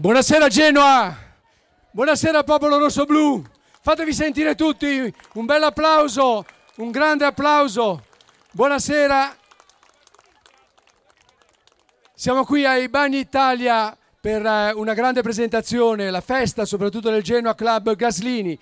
[0.00, 1.12] Buonasera Genoa,
[1.90, 3.42] buonasera popolo rosso-blu,
[3.80, 5.12] fatevi sentire tutti!
[5.32, 8.04] Un bel applauso, un grande applauso.
[8.52, 9.36] Buonasera,
[12.14, 17.56] siamo qui ai Bagni Italia per eh, una grande presentazione, la festa soprattutto del Genoa
[17.56, 18.56] Club Gaslini.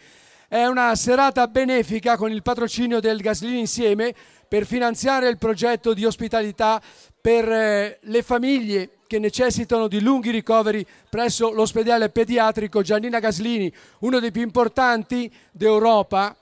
[0.48, 4.14] È una serata benefica con il patrocinio del Gaslini Insieme
[4.48, 6.80] per finanziare il progetto di ospitalità
[7.20, 14.18] per eh, le famiglie che necessitano di lunghi ricoveri presso l'ospedale pediatrico Giannina Gaslini, uno
[14.18, 16.36] dei più importanti d'Europa.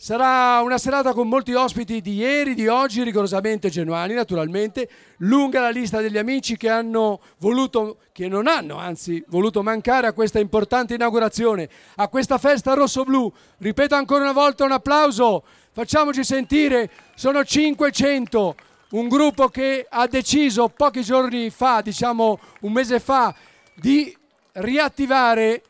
[0.00, 5.70] Sarà una serata con molti ospiti di ieri, di oggi, rigorosamente genuani naturalmente, lunga la
[5.70, 10.94] lista degli amici che hanno voluto, che non hanno anzi voluto mancare a questa importante
[10.94, 13.32] inaugurazione, a questa festa rosso-blu.
[13.58, 18.54] Ripeto ancora una volta un applauso, facciamoci sentire, sono 500
[18.90, 23.34] un gruppo che ha deciso pochi giorni fa, diciamo un mese fa,
[23.74, 24.16] di
[24.52, 25.62] riattivare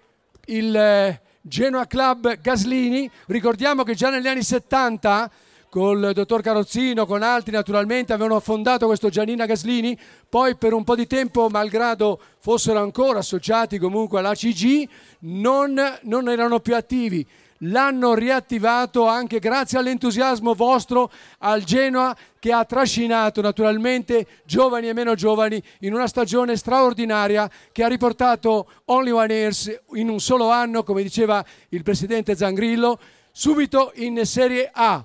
[0.46, 3.10] il eh, Genoa Club Gaslini.
[3.26, 5.30] Ricordiamo che già negli anni 70
[5.68, 10.94] col dottor Carozzino, con altri naturalmente, avevano fondato questo Giannina Gaslini, poi per un po'
[10.94, 14.88] di tempo, malgrado fossero ancora associati comunque alla CG,
[15.20, 17.26] non, non erano più attivi
[17.62, 25.14] l'hanno riattivato anche grazie all'entusiasmo vostro al Genoa che ha trascinato naturalmente giovani e meno
[25.14, 30.84] giovani in una stagione straordinaria che ha riportato Only One Years in un solo anno,
[30.84, 33.00] come diceva il presidente Zangrillo,
[33.32, 35.04] subito in Serie A,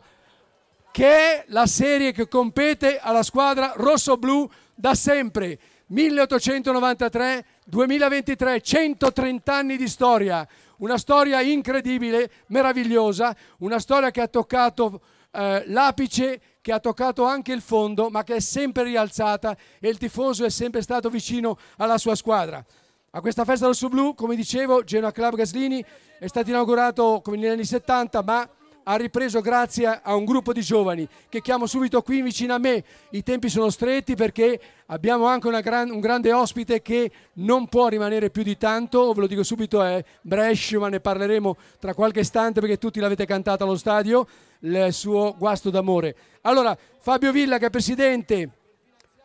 [0.91, 5.57] che è la serie che compete alla squadra rosso-blu da sempre.
[5.91, 15.63] 1893-2023, 130 anni di storia una storia incredibile, meravigliosa, una storia che ha toccato eh,
[15.67, 20.45] l'apice, che ha toccato anche il fondo, ma che è sempre rialzata e il tifoso
[20.45, 22.63] è sempre stato vicino alla sua squadra.
[23.11, 25.83] A questa festa rosso-blu, come dicevo, Genoa Club Gaslini
[26.17, 28.49] è stato inaugurato come negli anni 70, ma
[28.83, 32.83] ha ripreso grazie a un gruppo di giovani che chiamo subito qui vicino a me.
[33.11, 38.29] I tempi sono stretti perché abbiamo anche gran, un grande ospite che non può rimanere
[38.29, 42.59] più di tanto, ve lo dico subito, è Brescia, ma ne parleremo tra qualche istante
[42.59, 44.27] perché tutti l'avete cantato allo stadio,
[44.59, 46.15] il suo guasto d'amore.
[46.41, 48.49] Allora, Fabio Villa che è presidente,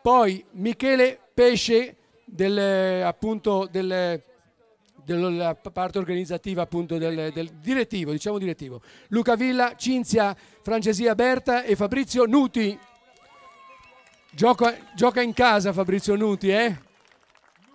[0.01, 4.21] poi Michele Pesce del, appunto, del
[5.15, 8.81] della parte organizzativa appunto del, del, direttivo, diciamo direttivo.
[9.07, 12.77] Luca Villa, Cinzia Francesia Berta e Fabrizio Nuti.
[14.31, 16.87] Gioca, gioca in casa Fabrizio Nuti, eh?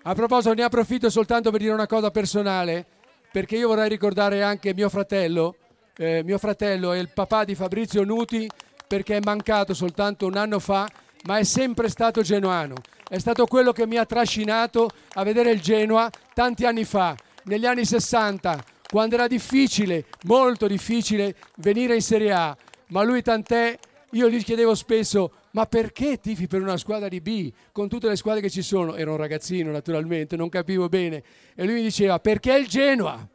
[0.07, 2.85] A proposito, ne approfitto soltanto per dire una cosa personale,
[3.33, 5.57] perché io vorrei ricordare anche mio fratello.
[5.97, 8.49] Eh, mio fratello è il papà di Fabrizio Nuti,
[8.87, 10.87] perché è mancato soltanto un anno fa,
[11.25, 12.75] ma è sempre stato genuano.
[13.09, 17.67] È stato quello che mi ha trascinato a vedere il Genoa tanti anni fa negli
[17.67, 22.57] anni 60, quando era difficile, molto difficile, venire in Serie A,
[22.89, 23.79] ma lui tant'è,
[24.11, 28.17] io gli chiedevo spesso, ma perché tifi per una squadra di B con tutte le
[28.17, 28.95] squadre che ci sono?
[28.95, 31.23] Era un ragazzino naturalmente, non capivo bene.
[31.55, 33.29] E lui mi diceva, perché è il Genoa?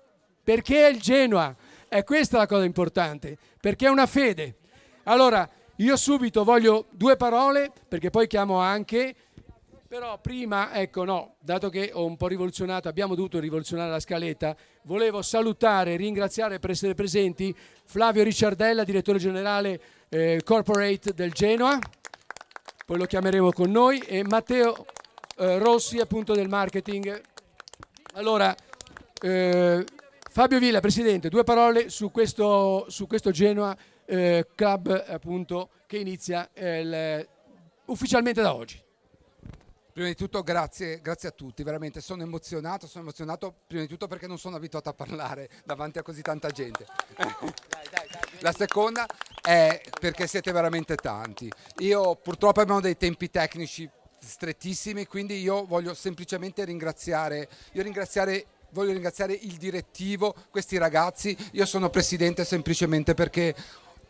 [0.43, 1.55] Perché è il Genoa?
[1.87, 4.55] E questa è la cosa importante, perché è una fede.
[5.03, 9.15] Allora, io subito voglio due parole, perché poi chiamo anche
[9.89, 14.55] però prima, ecco no, dato che ho un po' rivoluzionato, abbiamo dovuto rivoluzionare la scaletta,
[14.83, 17.55] volevo salutare e ringraziare per essere presenti
[17.85, 21.79] Flavio Ricciardella, direttore generale eh, corporate del Genoa,
[22.85, 24.85] poi lo chiameremo con noi, e Matteo
[25.37, 27.19] eh, Rossi appunto del marketing.
[28.13, 28.55] Allora,
[29.23, 29.83] eh,
[30.29, 33.75] Fabio Villa, Presidente, due parole su questo, su questo Genoa
[34.05, 37.27] eh, Club appunto che inizia il,
[37.85, 38.87] ufficialmente da oggi.
[39.91, 44.07] Prima di tutto grazie, grazie, a tutti, veramente sono emozionato, sono emozionato prima di tutto
[44.07, 46.85] perché non sono abituato a parlare davanti a così tanta gente.
[48.41, 49.05] La seconda
[49.41, 51.51] è perché siete veramente tanti.
[51.79, 53.89] Io purtroppo abbiamo dei tempi tecnici
[54.19, 61.89] strettissimi, quindi io voglio semplicemente ringraziare, ringraziare voglio ringraziare il direttivo, questi ragazzi, io sono
[61.89, 63.55] presidente semplicemente perché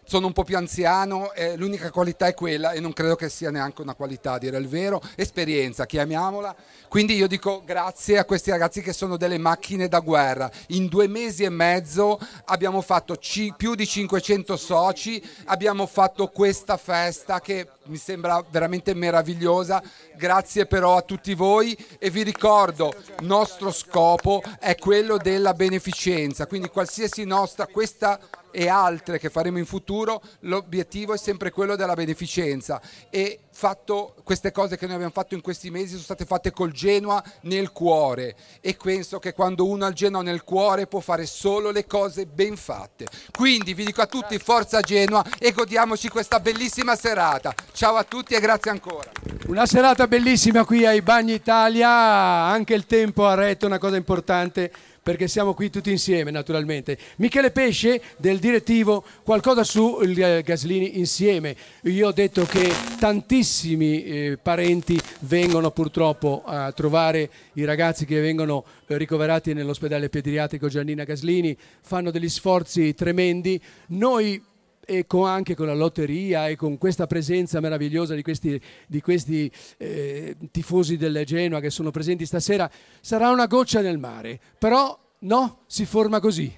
[0.10, 3.52] sono un po' più anziano, eh, l'unica qualità è quella e non credo che sia
[3.52, 6.56] neanche una qualità, a dire il vero, esperienza, chiamiamola.
[6.88, 10.50] Quindi io dico grazie a questi ragazzi che sono delle macchine da guerra.
[10.70, 16.78] In due mesi e mezzo abbiamo fatto ci, più di 500 soci, abbiamo fatto questa
[16.78, 19.80] festa che mi sembra veramente meravigliosa.
[20.18, 26.70] Grazie però a tutti voi e vi ricordo, nostro scopo è quello della beneficenza, quindi
[26.70, 28.20] qualsiasi nostra, questa
[28.51, 34.51] e altre che faremo in futuro, l'obiettivo è sempre quello della beneficenza e fatto, queste
[34.51, 38.36] cose che noi abbiamo fatto in questi mesi sono state fatte col Genoa nel cuore
[38.62, 42.25] e penso che quando uno ha il Genoa nel cuore può fare solo le cose
[42.25, 43.06] ben fatte.
[43.36, 47.54] Quindi vi dico a tutti forza Genoa e godiamoci questa bellissima serata.
[47.74, 49.12] Ciao a tutti e grazie ancora.
[49.48, 54.72] Una serata bellissima qui ai Bagni Italia, anche il tempo ha retto una cosa importante
[55.01, 56.98] perché siamo qui tutti insieme naturalmente.
[57.18, 61.56] Michele Pesce del direttivo, qualcosa su eh, Gaslini insieme.
[61.84, 68.63] Io ho detto che tantissimi eh, parenti vengono purtroppo a trovare i ragazzi che vengono
[68.88, 73.62] eh, ricoverati nell'ospedale pediatrico Giannina Gaslini, fanno degli sforzi tremendi.
[73.88, 74.42] Noi
[74.89, 79.51] e con, anche con la lotteria e con questa presenza meravigliosa di questi, di questi
[79.77, 82.68] eh, tifosi del Genoa che sono presenti stasera,
[83.00, 86.51] sarà una goccia nel mare, però no, si forma così.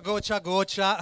[0.00, 0.96] Goccia a goccia.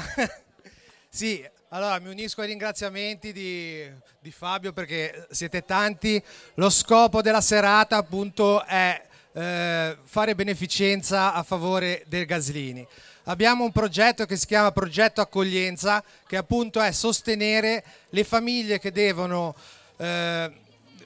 [1.11, 3.83] sì, allora mi unisco ai ringraziamenti di,
[4.19, 6.21] di, Fabio perché siete tanti.
[6.55, 9.03] Lo scopo della serata appunto è
[9.35, 12.87] eh, fare beneficenza a favore del Gaslini
[13.29, 18.91] abbiamo un progetto che si chiama Progetto Accoglienza, che appunto è sostenere le famiglie che
[18.91, 19.55] devono
[19.97, 20.51] eh,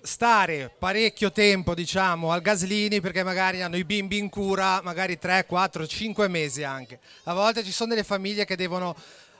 [0.02, 5.46] stare parecchio tempo diciamo al Gaslini perché magari hanno i bimbi in cura, magari 3,
[5.46, 6.98] 4, 5 mesi anche.
[7.24, 8.96] A volte ci sono delle famiglie che devono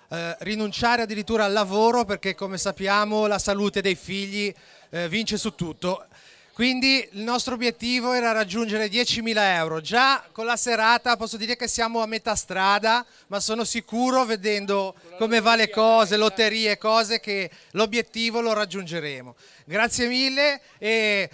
[0.08, 4.52] eh, rinunciare addirittura al lavoro perché come sappiamo la salute dei figli
[4.90, 6.06] eh, vince su tutto
[6.54, 9.80] quindi il nostro obiettivo era raggiungere 10.000 euro.
[9.80, 14.94] Già con la serata posso dire che siamo a metà strada, ma sono sicuro vedendo
[15.16, 19.34] come va le cose, lotterie, cose, che l'obiettivo lo raggiungeremo.
[19.64, 21.30] Grazie mille e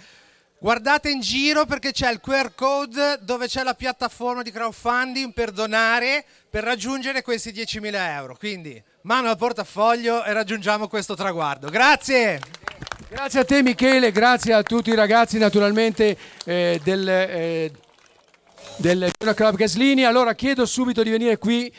[0.57, 5.51] guardate in giro perché c'è il QR code dove c'è la piattaforma di crowdfunding per
[5.51, 8.37] donare per raggiungere questi 10.000 euro.
[8.37, 11.67] Quindi mano al portafoglio e raggiungiamo questo traguardo.
[11.67, 12.39] Grazie!
[13.11, 16.15] Grazie a te Michele, grazie a tutti i ragazzi naturalmente
[16.45, 17.71] eh, del, eh,
[18.77, 20.03] del Club Gaslini.
[20.03, 21.73] Allora chiedo subito di venire qui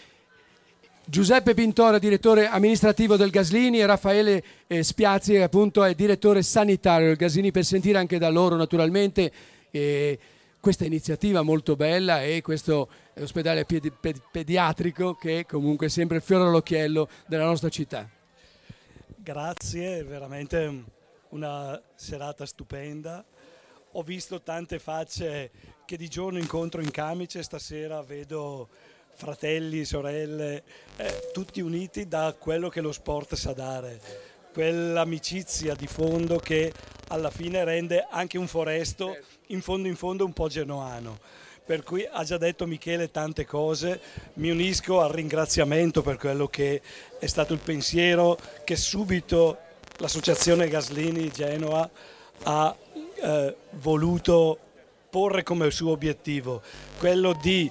[1.04, 7.16] Giuseppe Pintore, direttore amministrativo del Gaslini e Raffaele eh, Spiazzi, appunto è direttore sanitario del
[7.16, 9.32] Gaslini, per sentire anche da loro naturalmente
[9.70, 10.18] eh,
[10.58, 12.88] questa iniziativa molto bella e questo
[13.20, 13.92] ospedale pedi-
[14.32, 18.08] pediatrico che è comunque sempre il fiore all'occhiello della nostra città.
[19.16, 20.98] Grazie, veramente
[21.30, 23.24] una serata stupenda.
[23.92, 25.50] Ho visto tante facce
[25.84, 28.68] che di giorno incontro in camice, stasera vedo
[29.14, 30.62] fratelli, sorelle,
[30.96, 34.00] eh, tutti uniti da quello che lo sport sa dare,
[34.52, 36.72] quell'amicizia di fondo che
[37.08, 39.16] alla fine rende anche un foresto
[39.48, 41.18] in fondo in fondo un po' genoano.
[41.64, 44.00] Per cui ha già detto Michele tante cose,
[44.34, 46.80] mi unisco al ringraziamento per quello che
[47.18, 49.58] è stato il pensiero che subito
[50.00, 51.88] l'associazione Gaslini Genoa
[52.44, 52.76] ha
[53.22, 54.58] eh, voluto
[55.10, 56.62] porre come suo obiettivo
[56.98, 57.70] quello di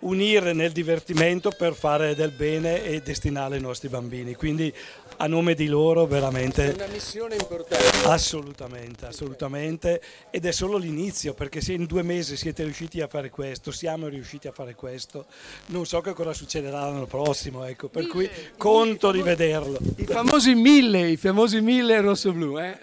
[0.00, 4.34] unire nel divertimento per fare del bene e destinare ai nostri bambini.
[4.34, 4.72] Quindi
[5.16, 6.72] a nome di loro veramente...
[6.72, 8.06] È una missione importante.
[8.06, 10.02] Assolutamente, assolutamente.
[10.30, 14.08] Ed è solo l'inizio, perché se in due mesi siete riusciti a fare questo, siamo
[14.08, 15.26] riusciti a fare questo,
[15.66, 19.78] non so che cosa succederà l'anno prossimo, ecco, per mille, cui conto di vederlo.
[19.96, 22.78] I famosi mille, i famosi mille rosso-blu, eh?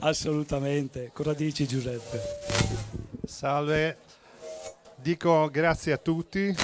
[0.00, 1.10] Assolutamente.
[1.12, 2.20] Cosa dici Giuseppe?
[3.24, 3.96] Salve,
[4.96, 6.54] dico grazie a tutti,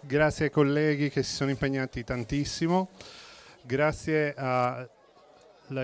[0.00, 2.88] grazie ai colleghi che si sono impegnati tantissimo
[3.72, 4.86] grazie al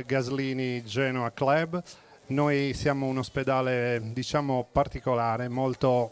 [0.05, 1.83] Gaslini Genoa Club.
[2.27, 6.11] Noi siamo un ospedale diciamo particolare, molto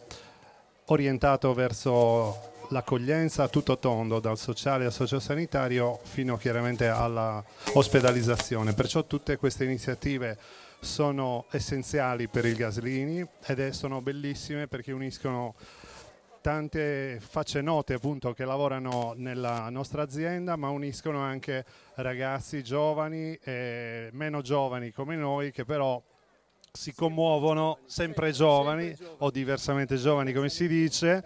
[0.86, 8.72] orientato verso l'accoglienza a tutto tondo, dal sociale al sociosanitario fino chiaramente all'ospedalizzazione.
[8.72, 10.38] Perciò tutte queste iniziative
[10.80, 15.54] sono essenziali per il Gaslini ed sono bellissime perché uniscono
[16.46, 21.64] tante facce note appunto che lavorano nella nostra azienda ma uniscono anche
[21.96, 26.00] ragazzi giovani e meno giovani come noi che però
[26.70, 31.24] si commuovono sempre giovani o diversamente giovani come si dice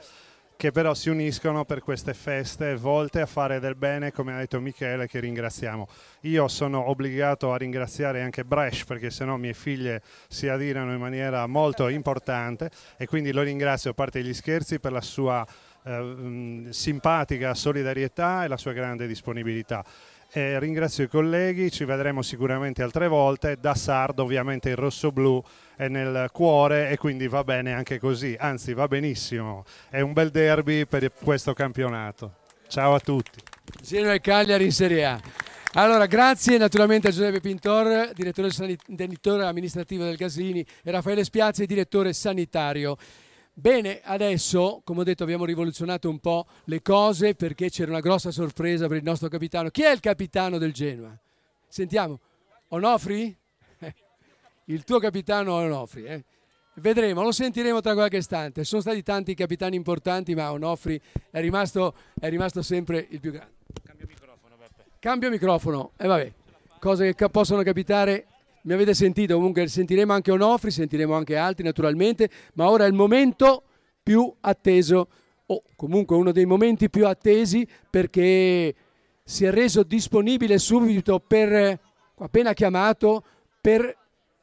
[0.61, 4.61] che però si uniscono per queste feste volte a fare del bene, come ha detto
[4.61, 5.89] Michele, che ringraziamo.
[6.25, 11.47] Io sono obbligato a ringraziare anche Brescia perché sennò mie figlie si adirano in maniera
[11.47, 15.47] molto importante e quindi lo ringrazio a parte gli scherzi per la sua
[15.83, 19.83] eh, simpatica solidarietà e la sua grande disponibilità.
[20.33, 23.57] Eh, ringrazio i colleghi, ci vedremo sicuramente altre volte.
[23.61, 25.43] Da Sardo ovviamente il rosso-blu
[25.75, 29.65] è nel cuore e quindi va bene anche così, anzi va benissimo.
[29.89, 32.37] È un bel derby per questo campionato.
[32.69, 33.41] Ciao a tutti.
[33.83, 35.21] Genoa e Cagliari in Serie A.
[35.73, 38.83] Allora, grazie naturalmente a Giuseppe Pintor, direttore, sanit-
[39.45, 42.97] amministrativo del Gaslini, e Raffaele Spiazzi, direttore sanitario.
[43.61, 48.31] Bene, adesso, come ho detto, abbiamo rivoluzionato un po' le cose perché c'era una grossa
[48.31, 49.69] sorpresa per il nostro capitano.
[49.69, 51.15] Chi è il capitano del Genoa?
[51.69, 52.19] Sentiamo.
[52.69, 53.37] Onofri?
[54.65, 56.25] Il tuo capitano Onofri, eh?
[56.75, 58.65] Vedremo, lo sentiremo tra qualche istante.
[58.65, 60.99] Sono stati tanti capitani importanti, ma Onofri
[61.31, 63.57] è rimasto, è rimasto sempre il più grande.
[63.85, 64.85] Cambio microfono, Beppe.
[64.99, 66.33] Cambio microfono, e eh, vabbè,
[66.79, 68.27] cose che possono capitare
[68.63, 72.95] mi avete sentito, comunque sentiremo anche Onofri, sentiremo anche altri naturalmente, ma ora è il
[72.95, 73.65] momento
[74.03, 75.09] più atteso,
[75.47, 78.75] o comunque uno dei momenti più attesi perché
[79.25, 81.79] si è reso disponibile subito per,
[82.19, 83.25] appena chiamato,
[83.61, 83.97] per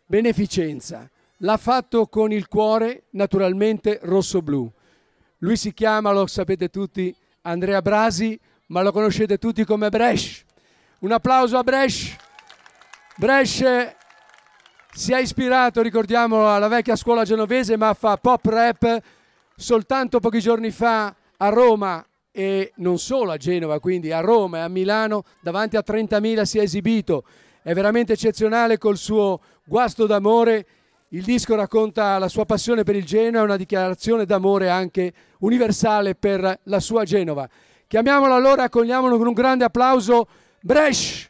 [0.05, 1.09] beneficenza.
[1.41, 4.71] L'ha fatto con il cuore naturalmente rosso-blu.
[5.39, 10.43] Lui si chiama, lo sapete tutti, Andrea Brasi, ma lo conoscete tutti come Bresh.
[10.99, 12.15] Un applauso a Bresh.
[13.17, 13.63] Bresh
[14.97, 18.99] si è ispirato, ricordiamolo, alla vecchia scuola genovese, ma fa pop rap
[19.55, 24.61] soltanto pochi giorni fa a Roma e non solo a Genova, quindi a Roma e
[24.61, 27.25] a Milano, davanti a 30.000 si è esibito.
[27.61, 30.65] È veramente eccezionale col suo guasto d'amore.
[31.09, 36.59] Il disco racconta la sua passione per il Genoa, una dichiarazione d'amore anche universale per
[36.63, 37.47] la sua Genova.
[37.85, 40.27] Chiamiamolo allora, accogliamolo con un grande applauso,
[40.59, 41.29] Bresh!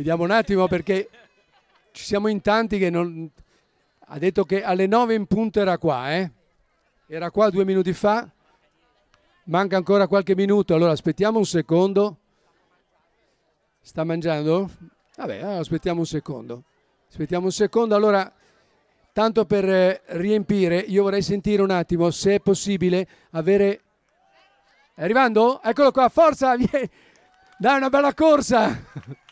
[0.00, 1.10] Vediamo un attimo perché
[1.92, 3.30] ci siamo in tanti che non...
[4.06, 6.30] Ha detto che alle 9 in punto era qua, eh?
[7.06, 8.26] Era qua due minuti fa.
[9.44, 12.16] Manca ancora qualche minuto, allora aspettiamo un secondo.
[13.82, 14.70] Sta mangiando?
[15.16, 16.62] Vabbè, aspettiamo un secondo.
[17.10, 18.32] Aspettiamo un secondo, allora
[19.12, 23.82] tanto per eh, riempire, io vorrei sentire un attimo se è possibile avere...
[24.94, 25.60] È arrivando?
[25.62, 26.56] Eccolo qua, forza!
[26.56, 29.28] Dai una bella corsa!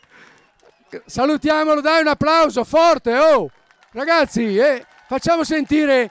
[1.04, 3.50] Salutiamolo, dai un applauso forte, oh!
[3.92, 6.10] Ragazzi, eh, facciamo sentire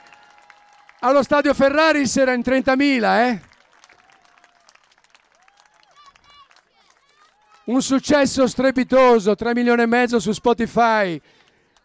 [0.99, 3.41] allo stadio Ferrari era in 30.000, eh?
[7.65, 11.19] Un successo strepitoso, 3 milioni e mezzo su Spotify.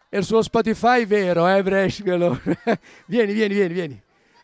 [0.09, 2.39] E sullo Spotify vero, eh, Brescolo?
[3.07, 4.03] vieni, vieni, vieni, vieni.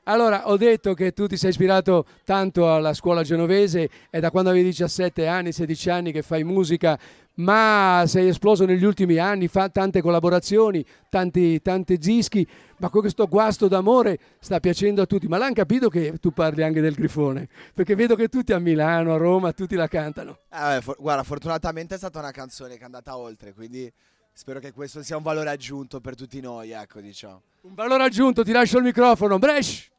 [0.09, 4.49] Allora, ho detto che tu ti sei ispirato tanto alla scuola genovese, è da quando
[4.49, 6.97] avevi 17 anni, 16 anni che fai musica,
[7.35, 12.45] ma sei esploso negli ultimi anni, fa tante collaborazioni, tanti, tanti dischi,
[12.77, 15.27] ma questo guasto d'amore sta piacendo a tutti.
[15.27, 19.13] Ma l'hanno capito che tu parli anche del Grifone, perché vedo che tutti a Milano,
[19.13, 20.39] a Roma, tutti la cantano.
[20.51, 23.93] Eh, for- guarda, fortunatamente è stata una canzone che è andata oltre, quindi
[24.33, 27.43] spero che questo sia un valore aggiunto per tutti noi, ecco, diciamo.
[27.61, 29.37] Un valore aggiunto, ti lascio il microfono.
[29.37, 29.97] Bresh!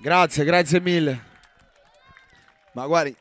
[0.00, 1.20] Grazie, grazie mille.
[2.72, 3.16] Ma guardi,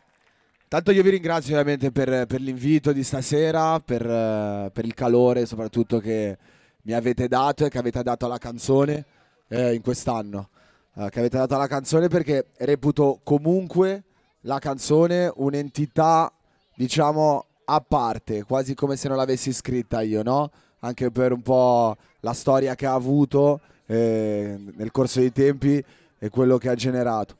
[0.69, 6.00] Tanto io vi ringrazio ovviamente per, per l'invito di stasera, per, per, il calore soprattutto
[6.00, 6.38] che
[6.81, 9.05] mi avete dato e che avete dato alla canzone
[9.48, 10.50] eh, in quest'anno.
[10.93, 14.03] Eh, che avete dato alla canzone perché reputo comunque
[14.41, 16.29] la canzone un'entità,
[16.75, 20.51] diciamo, a parte, quasi come se non l'avessi scritta io, no?
[20.81, 25.84] Anche per un po' la storia che ha avuto eh, nel corso dei tempi
[26.19, 27.38] e quello che ha generato.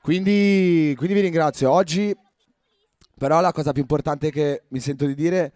[0.00, 1.70] Quindi, quindi vi ringrazio.
[1.70, 2.14] Oggi
[3.22, 5.52] però la cosa più importante che mi sento di dire,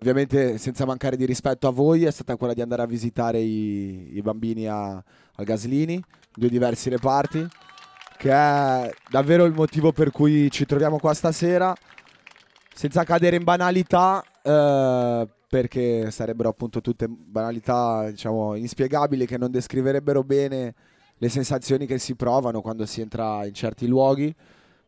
[0.00, 4.18] ovviamente senza mancare di rispetto a voi, è stata quella di andare a visitare i,
[4.18, 6.02] i bambini a, al Gaslini, in
[6.34, 7.48] due diversi reparti,
[8.18, 11.74] che è davvero il motivo per cui ci troviamo qua stasera,
[12.74, 20.22] senza cadere in banalità, eh, perché sarebbero appunto tutte banalità, diciamo, inspiegabili che non descriverebbero
[20.22, 20.74] bene
[21.18, 24.34] le sensazioni che si provano quando si entra in certi luoghi.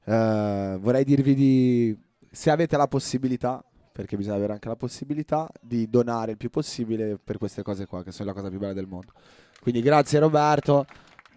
[0.04, 1.96] Eh, vorrei dirvi di
[2.30, 7.18] se avete la possibilità, perché bisogna avere anche la possibilità di donare il più possibile
[7.22, 9.12] per queste cose qua, che sono la cosa più bella del mondo.
[9.60, 10.86] Quindi grazie Roberto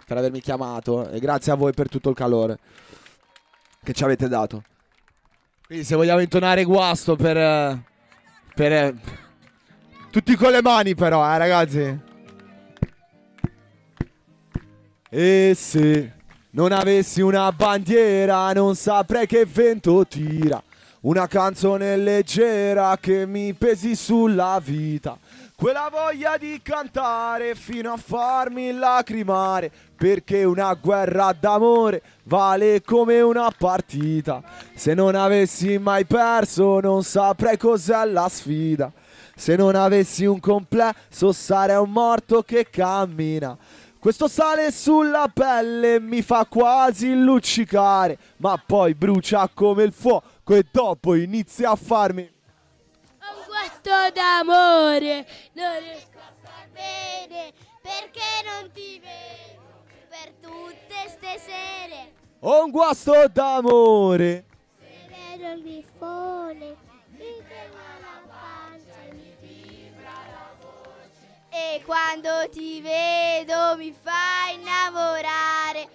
[0.05, 2.60] per avermi chiamato e grazie a voi per tutto il calore
[3.83, 4.63] che ci avete dato.
[5.65, 7.81] Quindi se vogliamo intonare guasto per...
[8.53, 8.95] per
[10.12, 12.10] tutti con le mani però, eh ragazzi.
[15.13, 16.09] E se
[16.51, 20.63] non avessi una bandiera non saprei che vento tira.
[21.01, 25.17] Una canzone leggera che mi pesi sulla vita.
[25.53, 29.69] Quella voglia di cantare fino a farmi lacrimare.
[29.97, 34.41] Perché una guerra d'amore vale come una partita.
[34.75, 38.89] Se non avessi mai perso non saprei cos'è la sfida.
[39.35, 43.57] Se non avessi un complesso sarei un morto che cammina.
[44.01, 50.65] Questo sale sulla pelle mi fa quasi luccicare, ma poi brucia come il fuoco e
[50.72, 52.24] dopo inizia a farmi...
[52.24, 60.96] Ho un gusto d'amore, non riesco a star bene, perché non ti vedo per tutte
[61.08, 62.13] ste sere.
[62.39, 64.46] Ho un guasto d'amore.
[64.79, 66.75] Se vedo il bifone,
[67.12, 70.50] mi trema la pancia e mi vibra la.
[71.53, 75.86] E quando ti vedo mi fai innamorare,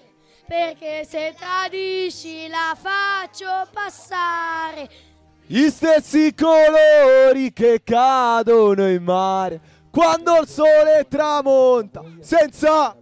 [0.47, 4.87] perché se tradisci la faccio passare.
[5.47, 9.61] Gli stessi colori che cadono in mare
[9.91, 12.95] quando il sole tramonta senza...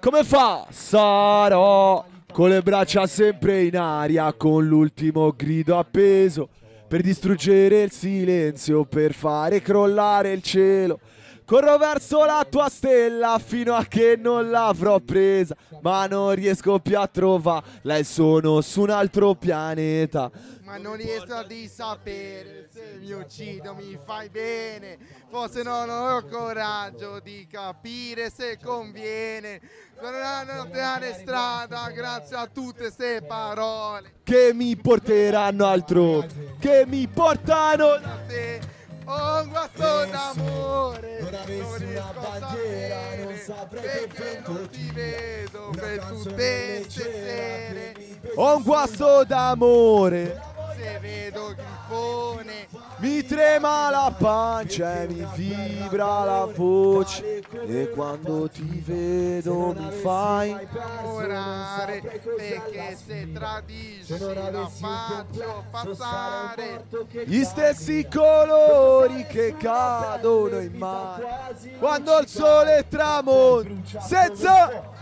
[0.00, 0.66] Come fa?
[0.70, 2.04] Sarò
[2.38, 6.48] con le braccia sempre in aria, con l'ultimo grido appeso
[6.86, 11.00] per distruggere il silenzio, per fare crollare il cielo.
[11.48, 16.98] Corro verso la tua stella fino a che non l'avrò presa, ma non riesco più
[16.98, 20.30] a trovarla e sono su un altro pianeta.
[20.64, 24.98] Ma non riesco di sapere se mi uccido mi fai bene.
[25.30, 29.58] Forse non ho coraggio di capire se conviene.
[29.98, 34.16] Tornare strada grazie a tutte queste parole.
[34.22, 37.96] Che mi porteranno altrove, che mi portano...
[37.96, 38.76] Da te
[39.10, 41.20] Oh, un guasto d'amore.
[41.22, 47.94] Non avessi una bandiera, non saprei che vento ti vedo per tutte le sere.
[48.34, 50.47] Ho un guasto d'amore.
[50.78, 52.68] Se vedo grifone.
[52.98, 57.42] Mi trema la pancia e mi vibra la voce.
[57.66, 66.84] E quando ti vedo mi fai innamorare perché se tradisci la faccio passare.
[67.24, 71.56] Gli stessi colori che cadono in mare.
[71.80, 74.96] Quando il sole tramonta Senza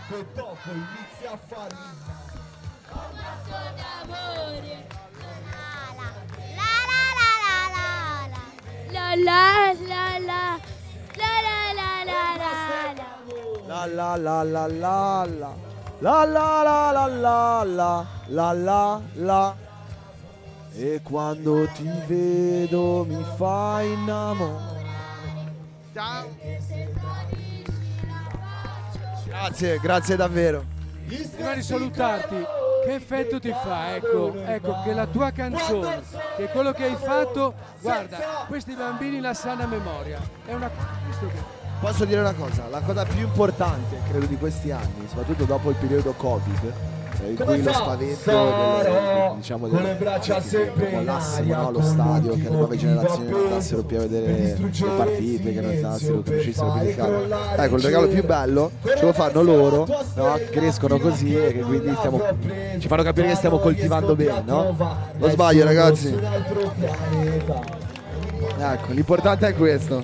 [2.89, 4.86] La la la la la la la
[8.91, 10.57] la la la
[13.67, 15.53] La la la la la la
[15.99, 19.55] La la la la la la La la la
[20.75, 24.75] E quando ti vedo mi fai innamorare
[25.93, 26.27] Ciao.
[29.25, 30.63] Grazie, grazie davvero
[31.07, 32.35] Prima di salutarti,
[32.87, 33.95] che effetto ti fa?
[33.95, 36.01] Ecco, ecco che la tua canzone,
[36.37, 40.19] che quello che hai fatto, guarda, questi bambini la sana memoria.
[40.45, 40.71] È una
[41.81, 45.75] Posso dire una cosa, la cosa più importante credo di questi anni, soprattutto dopo il
[45.75, 46.73] periodo Covid,
[47.25, 48.31] in cui lo spavento
[48.81, 49.97] del, diciamo del,
[50.77, 54.71] che mollassimo no, lo stadio, che le nuove generazioni non andassero più a vedere le
[54.97, 57.63] partite, che non andassero uscissero più di casa.
[57.63, 61.61] Ecco, il regalo più bello ce lo fanno loro, no, che crescono così e che
[61.61, 62.21] quindi stiamo,
[62.79, 65.05] ci fanno capire che stiamo coltivando bene, no?
[65.17, 66.15] Lo sbaglio ragazzi.
[68.59, 70.03] Ecco, l'importante è questo.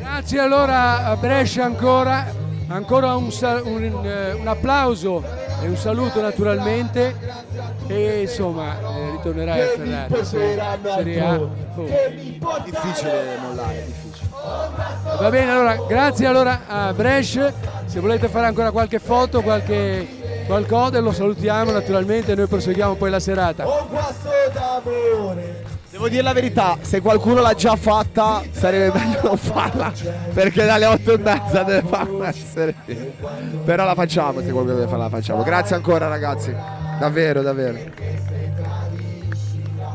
[0.00, 2.26] Grazie allora a Brescia ancora,
[2.68, 3.30] ancora un,
[3.64, 5.22] un, eh, un applauso
[5.62, 7.14] e un saluto naturalmente
[7.86, 10.58] e insomma eh, ritornerai a Ferrari, se-
[10.94, 11.34] Serie A.
[11.40, 11.50] Oh.
[12.64, 14.28] Difficile mollare, difficile.
[15.20, 17.52] Va bene, allora grazie allora a Brescia,
[17.86, 23.10] se volete fare ancora qualche foto, qualche qualcosa lo salutiamo naturalmente e noi proseguiamo poi
[23.10, 23.64] la serata.
[25.98, 29.92] Devo dire la verità, se qualcuno l'ha già fatta sarebbe meglio non farla,
[30.32, 32.72] perché dalle otto e mezza deve farla essere.
[33.64, 35.42] Però la facciamo, se qualcuno deve farla la facciamo.
[35.42, 36.54] Grazie ancora ragazzi,
[37.00, 37.78] davvero, davvero.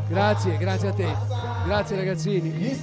[0.10, 1.16] Grazie, grazie a te,
[1.64, 2.78] grazie ragazzini.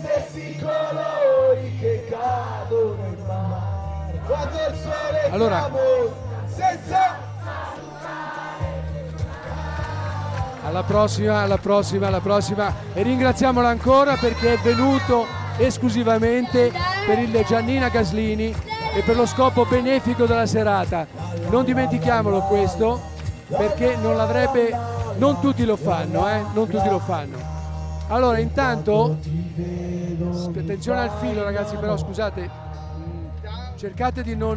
[5.31, 5.71] Allora,
[10.71, 15.27] alla prossima, alla prossima, alla prossima e ringraziamolo ancora perché è venuto
[15.59, 16.73] esclusivamente
[17.05, 18.55] per il Giannina Gaslini
[18.95, 21.07] e per lo scopo benefico della serata.
[21.49, 23.01] Non dimentichiamolo questo
[23.49, 24.71] perché non l'avrebbe,
[25.17, 26.41] non tutti lo fanno, eh?
[26.55, 27.37] non tutti lo fanno.
[28.07, 29.19] Allora intanto,
[30.57, 32.49] attenzione al filo ragazzi però scusate,
[33.75, 34.57] cercate di non,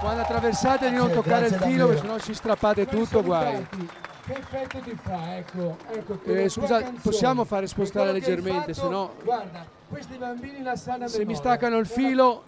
[0.00, 3.66] quando attraversate di non toccare il filo perché sennò ci strappate tutto, guai.
[4.26, 5.36] Che effetto ti fa?
[5.36, 9.12] Ecco, ecco eh, scusate, possiamo fare spostare leggermente, se no...
[9.22, 12.42] Guarda, questi bambini la sanno Se mi staccano il filo,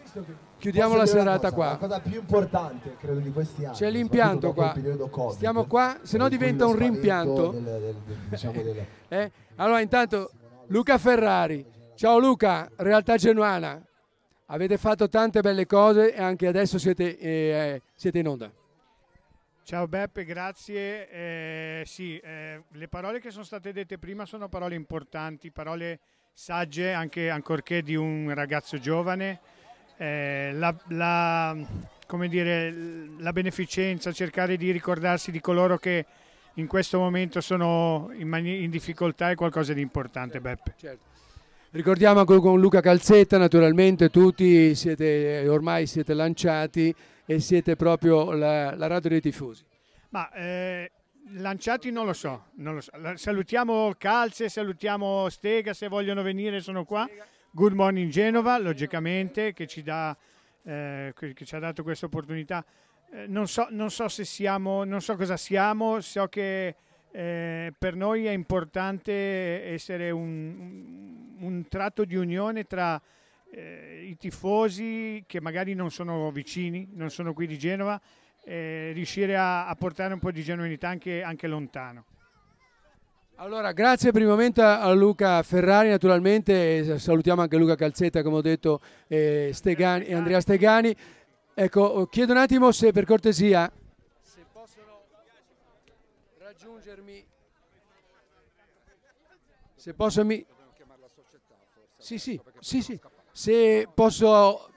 [0.59, 1.55] chiudiamo Posso la serata cosa?
[1.55, 1.67] qua.
[1.73, 3.75] La cosa più importante, credo, di questi anni.
[3.77, 4.73] C'è l'impianto qua.
[4.73, 7.51] Covid, Stiamo qua, se no diventa un rimpianto.
[7.51, 9.31] del- del- del- diciamo del- Eh?
[9.57, 10.31] Allora, intanto,
[10.69, 11.65] Luca Ferrari.
[11.95, 13.79] Ciao Luca, Realtà Genuana.
[14.47, 18.51] Avete fatto tante belle cose e anche adesso siete, eh, siete in onda.
[19.67, 21.11] Ciao Beppe, grazie.
[21.11, 25.99] Eh, sì, eh, le parole che sono state dette prima sono parole importanti, parole
[26.33, 29.41] sagge, anche ancorché di un ragazzo giovane.
[29.97, 31.57] Eh, la, la-
[32.07, 32.73] come dire,
[33.19, 36.07] la beneficenza, cercare di ricordarsi di coloro che
[36.55, 40.75] in questo momento sono in, mani- in difficoltà è qualcosa di importante, Beppe.
[40.77, 41.05] Certo.
[41.71, 46.95] Ricordiamo anche con Luca Calzetta, naturalmente tutti siete, ormai siete lanciati
[47.27, 49.65] e siete proprio la, la radio dei tifosi.
[50.11, 50.91] Ma eh,
[51.35, 52.93] lanciati non lo so, non lo so.
[53.15, 57.09] Salutiamo Calze, salutiamo Stega se vogliono venire, sono qua.
[57.51, 60.17] Good Morning Genova, logicamente, che ci, dà,
[60.63, 62.65] eh, che ci ha dato questa opportunità.
[63.13, 66.75] Eh, non, so, non so se siamo, non so cosa siamo, so che
[67.11, 70.23] eh, per noi è importante essere un,
[70.59, 73.01] un- un tratto di unione tra
[73.51, 78.01] eh, i tifosi che magari non sono vicini, non sono qui di Genova,
[78.45, 82.05] e riuscire a, a portare un po' di genuinità anche, anche lontano.
[83.39, 88.81] Allora, grazie primamente a Luca Ferrari, naturalmente, e salutiamo anche Luca Calzetta, come ho detto,
[89.09, 90.97] e, Stegani, e Andrea Stegani.
[91.53, 93.71] Ecco, chiedo un attimo se per cortesia,
[94.23, 95.03] se possono
[96.39, 97.27] raggiungermi,
[99.75, 100.47] se posso mi...
[101.99, 103.01] Sì, sì, sì, sì,
[103.37, 104.71] se posso...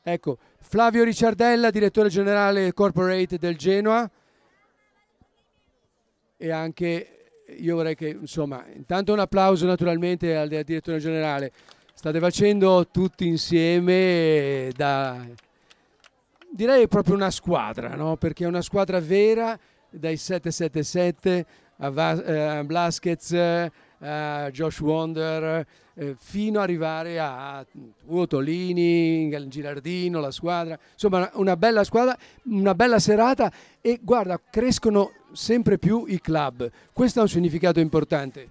[0.00, 4.08] Ecco, Flavio Ricciardella, direttore generale corporate del Genoa
[6.36, 11.50] e anche io vorrei che, insomma, intanto un applauso naturalmente al, direttore generale.
[11.92, 15.26] State facendo tutti insieme da,
[16.48, 18.16] direi proprio una squadra, no?
[18.16, 19.58] perché è una squadra vera
[19.90, 21.46] dai 777
[21.78, 22.10] a, Va-
[24.02, 27.64] a Josh Wonder, eh, fino ad arrivare a
[28.06, 35.12] Ugo Tolini, Girardino, la squadra, insomma una bella squadra, una bella serata e guarda, crescono
[35.32, 36.70] sempre più i club.
[36.92, 38.50] Questo ha un significato importante.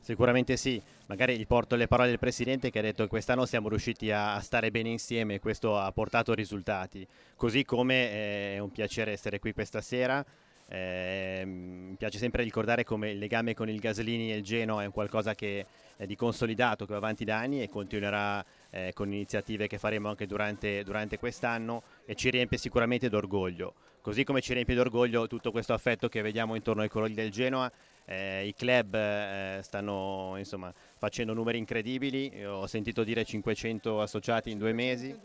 [0.00, 3.68] Sicuramente sì, magari gli porto le parole del Presidente che ha detto che quest'anno siamo
[3.68, 8.58] riusciti a a stare bene insieme e questo ha portato risultati, così come eh, è
[8.58, 10.24] un piacere essere qui questa sera.
[10.68, 14.86] Eh, mi piace sempre ricordare come il legame con il Gaslini e il Genoa è
[14.86, 15.64] un qualcosa che
[15.96, 20.08] è di consolidato, che va avanti da anni e continuerà eh, con iniziative che faremo
[20.08, 23.74] anche durante, durante quest'anno e ci riempie sicuramente d'orgoglio.
[24.00, 27.70] Così come ci riempie d'orgoglio tutto questo affetto che vediamo intorno ai colori del Genoa,
[28.04, 34.50] eh, i club eh, stanno insomma, facendo numeri incredibili, Io ho sentito dire 500 associati
[34.50, 35.16] in due mesi,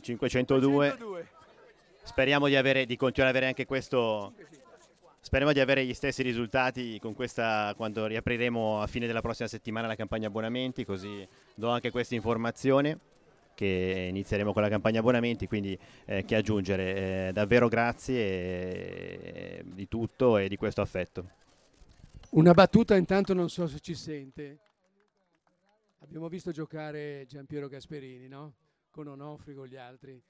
[0.00, 1.34] 502.
[2.06, 4.32] Speriamo di, avere, di continuare ad avere anche questo.
[5.20, 9.96] Speriamo di avere gli stessi risultati questa, quando riapriremo a fine della prossima settimana la
[9.96, 13.00] campagna abbonamenti, così do anche questa informazione
[13.54, 17.28] che inizieremo con la campagna abbonamenti, quindi eh, che aggiungere.
[17.28, 21.28] Eh, davvero grazie eh, di tutto e di questo affetto.
[22.30, 24.58] Una battuta intanto non so se ci sente.
[25.98, 28.54] Abbiamo visto giocare Giampiero Gasperini, no?
[28.90, 30.22] Con Onofri, con gli altri.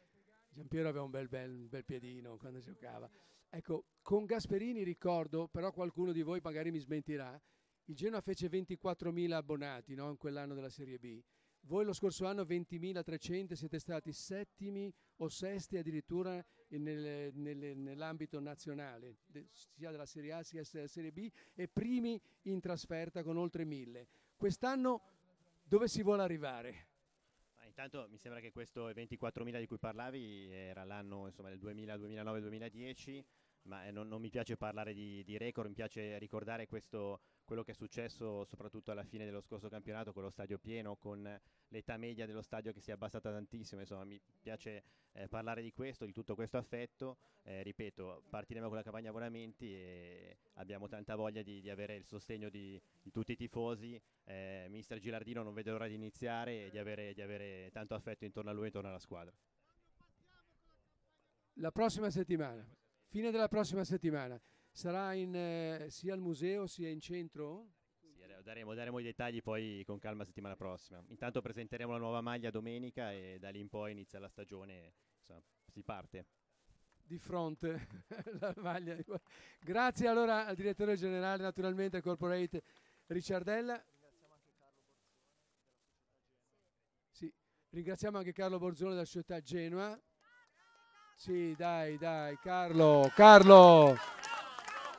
[0.56, 3.10] Giampiero aveva un bel, bel, bel piedino quando giocava.
[3.50, 7.38] Ecco, con Gasperini ricordo, però qualcuno di voi magari mi smentirà,
[7.84, 10.08] il Genoa fece 24.000 abbonati no?
[10.08, 11.22] in quell'anno della Serie B.
[11.66, 19.18] Voi lo scorso anno 20.300 siete stati settimi o sesti addirittura nelle- nelle- nell'ambito nazionale,
[19.50, 24.06] sia della Serie A sia della Serie B, e primi in trasferta con oltre 1.000.
[24.36, 25.02] Quest'anno
[25.64, 26.85] dove si vuole arrivare?
[27.78, 32.40] Intanto mi sembra che questo 24.000 di cui parlavi era l'anno insomma, del 2000, 2009,
[32.40, 33.26] 2010,
[33.64, 37.62] ma eh, non, non mi piace parlare di, di record, mi piace ricordare questo, quello
[37.62, 41.96] che è successo soprattutto alla fine dello scorso campionato con lo stadio pieno, con l'età
[41.96, 44.82] media dello stadio che si è abbassata tantissimo, insomma mi piace
[45.12, 47.16] eh, parlare di questo, di tutto questo affetto,
[47.48, 52.04] Eh, ripeto, partiremo con la campagna abbonamenti e abbiamo tanta voglia di, di avere il
[52.04, 56.70] sostegno di, di tutti i tifosi, eh, mister Gilardino non vede l'ora di iniziare e
[56.70, 59.32] di avere, di avere tanto affetto intorno a lui e intorno alla squadra.
[61.60, 62.66] La prossima settimana,
[63.06, 64.36] fine della prossima settimana,
[64.76, 67.72] sarà in, eh, sia al museo sia in centro?
[67.98, 71.02] Sì, daremo, daremo i dettagli poi con calma settimana prossima.
[71.08, 75.40] Intanto presenteremo la nuova maglia domenica e da lì in poi inizia la stagione, insomma,
[75.72, 76.26] si parte.
[77.06, 77.88] di fronte
[78.40, 78.96] la maglia.
[79.60, 82.62] Grazie allora al direttore generale, naturalmente al corporate
[83.06, 83.82] Ricciardella.
[87.12, 87.32] Sì,
[87.70, 89.98] Ringraziamo anche Carlo Borzone della società Genoa.
[91.14, 93.96] Sì, dai, dai, Carlo, Carlo,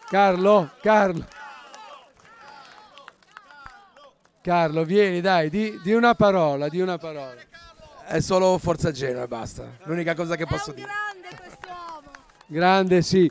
[0.09, 1.25] Carlo, Carlo.
[4.41, 7.35] Carlo, vieni, dai, di, di una parola, di una parola.
[8.05, 9.69] È solo Forza Genoa e basta.
[9.83, 10.87] L'unica cosa che posso dire.
[12.45, 13.29] Grande, sì.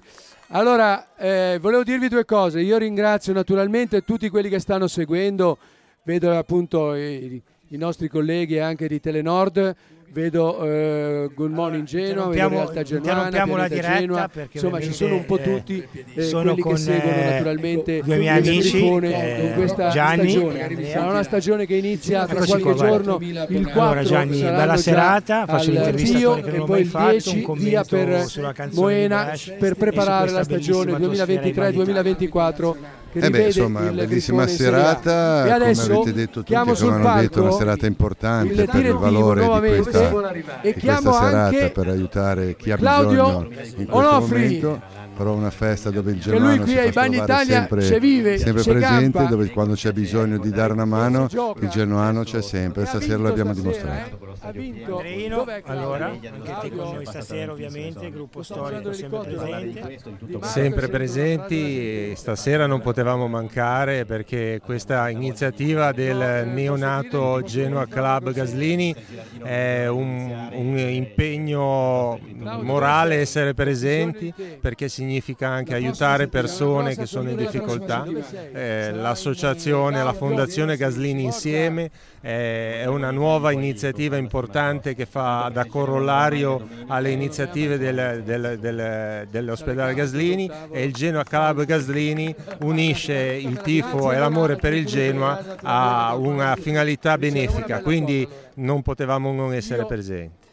[0.49, 2.61] Allora, eh, volevo dirvi due cose.
[2.61, 5.57] Io ringrazio naturalmente tutti quelli che stanno seguendo.
[6.03, 9.77] Vedo appunto i, i nostri colleghi anche di Telenord.
[10.13, 14.29] Vedo eh, Good Morning Genoa, vedo Realtà Germana, interrompiamo la Pianeta diretta Genoa.
[14.29, 17.17] perché insomma ci sono un po' ovviamente, tutti eh, eh, sono quelli con, che seguono
[17.17, 20.85] eh, naturalmente due miei amici, eh, in questa Gianni stagione.
[20.87, 25.45] Sarà una stagione che inizia tra qualche qua, giorno, il 4 Allora, Gianni, bella serata,
[25.47, 28.27] faccio al l'intervistatore Rio che non e poi il fatto, 10 un via per
[28.73, 32.75] Moena per preparare la questa stagione bellissima 2023-2024
[33.19, 36.93] che Eh beh, insomma, il bellissima serata, E come adesso avete detto tutti, come sul
[36.93, 41.45] hanno detto, una serata importante per il valore di nuovamente questa, e chiamo questa serata,
[41.47, 44.43] anche per aiutare chi ha Claudio bisogno in questo Onofri.
[44.43, 44.83] momento.
[45.17, 47.59] Però una festa dove il Che lui germano qui si ai fa Bagni trovare Italia
[47.61, 49.25] sempre, ci vive, sempre ci presente, campa.
[49.25, 51.27] dove quando c'è bisogno di dare una mano
[51.61, 54.35] il genuano c'è sempre, stasera l'abbiamo dimostrato.
[54.41, 54.97] ha vinto.
[54.97, 59.99] Andreino, allora, anche te con noi stasera ovviamente, gruppo storico sempre presente.
[60.43, 68.95] Sempre presenti, stasera non potevamo mancare perché questa iniziativa del neonato Genoa Club Gaslini
[69.43, 72.19] è un, un impegno
[72.61, 75.05] morale essere presenti perché significa
[75.41, 78.05] anche aiutare persone che sono in difficoltà.
[78.53, 81.91] Eh, l'associazione, la fondazione Gaslini insieme
[82.21, 89.27] eh, è una nuova iniziativa importante che fa da corollario alle iniziative del- del- del-
[89.31, 95.57] dell'ospedale Gaslini e il Genoa Club Gaslini unisce il tifo e l'amore per il Genoa
[95.63, 100.45] a una finalità benefica, quindi non potevamo non essere presenti.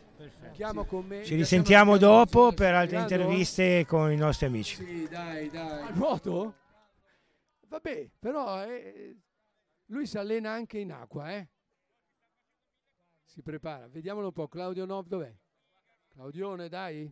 [0.54, 4.76] Chiamo con me- Ci risentiamo dopo per altre interviste con i nostri amici.
[4.76, 5.82] Sì, dai, dai.
[5.82, 6.56] A nuoto?
[7.68, 9.18] Vabbè, però eh,
[9.88, 11.48] lui si allena anche in acqua, eh?
[13.24, 13.88] Si prepara.
[13.88, 14.48] Vediamolo un po'.
[14.48, 15.34] Claudio Nov dov'è?
[16.10, 17.12] Claudione, dai.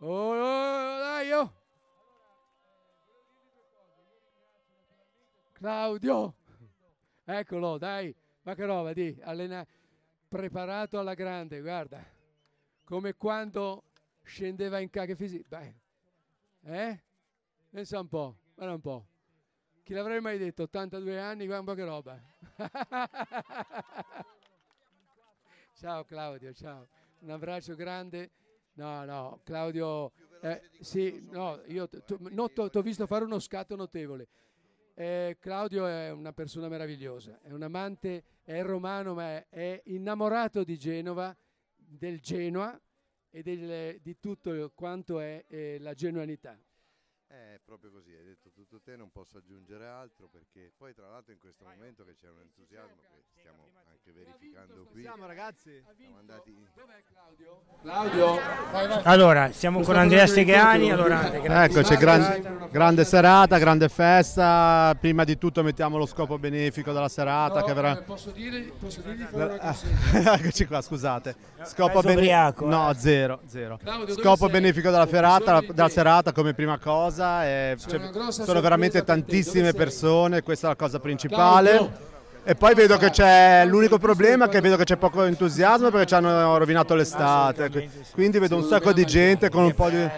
[0.00, 1.54] Oh, oh, dai, oh.
[5.52, 6.34] Claudio.
[7.24, 8.14] Eccolo, dai.
[8.42, 9.64] Ma che roba, di allena
[10.32, 12.02] preparato alla grande, guarda.
[12.84, 13.82] Come quando
[14.22, 15.74] scendeva in ca che fisi- Beh.
[16.62, 17.02] Eh?
[17.68, 19.06] Pensa un po', guarda un po'.
[19.82, 20.62] Chi l'avrei mai detto?
[20.62, 22.18] 82 anni, guarda un po' che roba.
[25.74, 26.88] ciao Claudio, ciao.
[27.18, 28.30] Un abbraccio grande.
[28.74, 34.28] No, no, Claudio, eh, sì, no, io ti ho visto fare uno scatto notevole.
[34.94, 40.64] Eh, Claudio è una persona meravigliosa, è un amante, è romano, ma è, è innamorato
[40.64, 41.34] di Genova,
[41.74, 42.78] del Genoa
[43.30, 46.58] e del- di tutto quanto è eh, la genuanità.
[47.32, 51.32] È proprio così, hai detto tutto te, non posso aggiungere altro perché poi tra l'altro
[51.32, 55.00] in questo momento che c'è un entusiasmo che stiamo anche verificando qui.
[55.00, 55.82] Siamo ragazzi?
[55.96, 56.54] Siamo andati
[57.80, 58.38] Claudio?
[59.04, 60.90] Allora, siamo con Andrea Stegani.
[60.92, 64.94] Allora, Eccoci, gran- grande serata, grande festa.
[65.00, 67.60] Prima di tutto mettiamo lo scopo benefico della serata.
[67.60, 67.98] No, che verrà...
[67.98, 70.34] eh, posso, dirgli, posso dirgli di fare una Ah, consegna?
[70.34, 71.34] Eccoci qua, scusate.
[71.62, 72.94] Scopo Mezzo bene- ubriaco, No, eh.
[72.94, 73.78] zero, zero.
[73.78, 77.20] Claudio, Scopo benefico della, ferata, Professore della serata come prima cosa.
[77.44, 81.70] E c'è- una grossa sono veramente tantissime persone, questa è la cosa principale.
[81.70, 82.10] Claudio.
[82.44, 86.06] E poi vedo che c'è l'unico problema è che vedo che c'è poco entusiasmo perché
[86.06, 87.70] ci hanno rovinato l'estate.
[88.12, 90.10] Quindi vedo un sacco di gente con un po' di un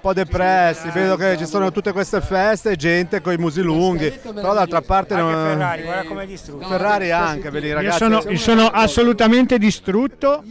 [0.00, 4.10] po' depressi, vedo che ci sono tutte queste feste e gente con i musi lunghi,
[4.34, 5.44] però d'altra parte Anche non...
[5.44, 6.66] Ferrari, guarda come è distrutto.
[6.66, 7.98] Ferrari anche, vedi Io ragazzi.
[7.98, 10.42] sono, io sono assolutamente distrutto,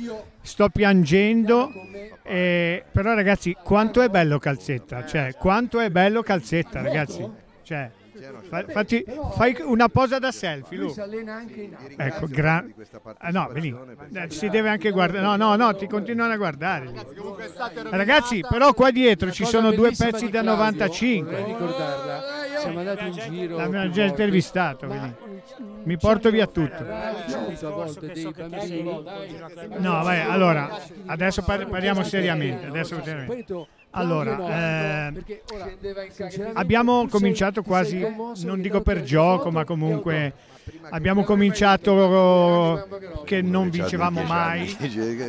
[0.41, 1.71] sto piangendo,
[2.23, 7.27] eh, però ragazzi quanto è bello calzetta, cioè quanto è bello calzetta ragazzi,
[7.63, 7.89] cioè,
[8.49, 9.05] fa- fatti-
[9.35, 10.93] fai una posa da selfie Lui Lu.
[10.93, 12.05] si allena anche in acqua.
[12.05, 12.65] Ecco, gra-
[13.17, 13.75] ah, no, vedi,
[14.13, 16.91] eh, si deve anche guardare, no, no, no, ti continuano a guardare.
[17.89, 21.29] Ragazzi, però qua dietro ci sono due pezzi da Claudio, 95.
[21.31, 22.23] Vorrei ricordarla.
[22.59, 23.57] Siamo andati in giro.
[23.57, 24.87] L'abbiamo già intervistato.
[25.83, 26.85] Mi porto via tutto.
[29.79, 30.69] No, vai, allora,
[31.07, 32.67] adesso par- parliamo seriamente.
[32.67, 33.67] Adesso seriamente.
[33.91, 35.23] Allora, eh,
[36.53, 37.99] abbiamo cominciato quasi,
[38.43, 40.33] non dico per gioco, ma comunque
[40.89, 42.87] abbiamo cominciato
[43.25, 44.75] che non vincevamo mai.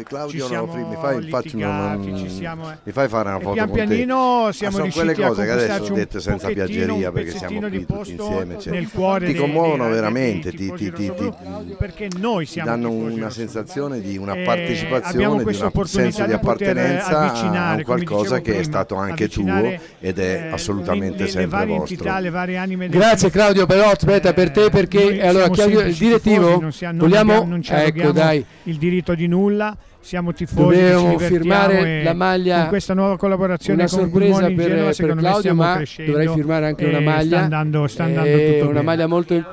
[0.05, 3.53] Claudio Ci siamo Onofri, mi fai, litigati, ci siamo- mi fai fare una e foto
[3.55, 3.85] pian con te.
[3.85, 4.15] pianino
[4.45, 7.31] Ma siamo sono riusciti quelle a cose che adesso ho un dette senza piaggeria perché
[7.31, 8.75] siamo qui tutti insieme eccetera.
[8.77, 11.33] nel cuore ti commuovono dei- veramente dei ti, ti, ti,
[11.79, 17.33] perché noi siamo danno una sensazione di una Eh, partecipazione di un senso di appartenenza
[17.33, 21.77] a qualcosa che è stato anche tuo ed è eh, assolutamente le- le sempre varie
[21.77, 25.49] vostro entità, le varie anime del Grazie Claudio, però aspetta per te perché Noi allora
[25.51, 29.77] Claudio, il direttivo tifosi, non, vogliamo abbiamo- non ci ecco dai il diritto di nulla.
[30.05, 34.55] Siamo tifosi, Dobbiamo firmare e la maglia con questa nuova collaborazione una con sorpresa per,
[34.57, 37.87] Genova, per secondo me Claudio stiamo ma crescendo dovrei firmare anche una maglia sta andando,
[37.87, 38.83] sta andando Eh, tutto una bene.
[38.85, 39.45] maglia molto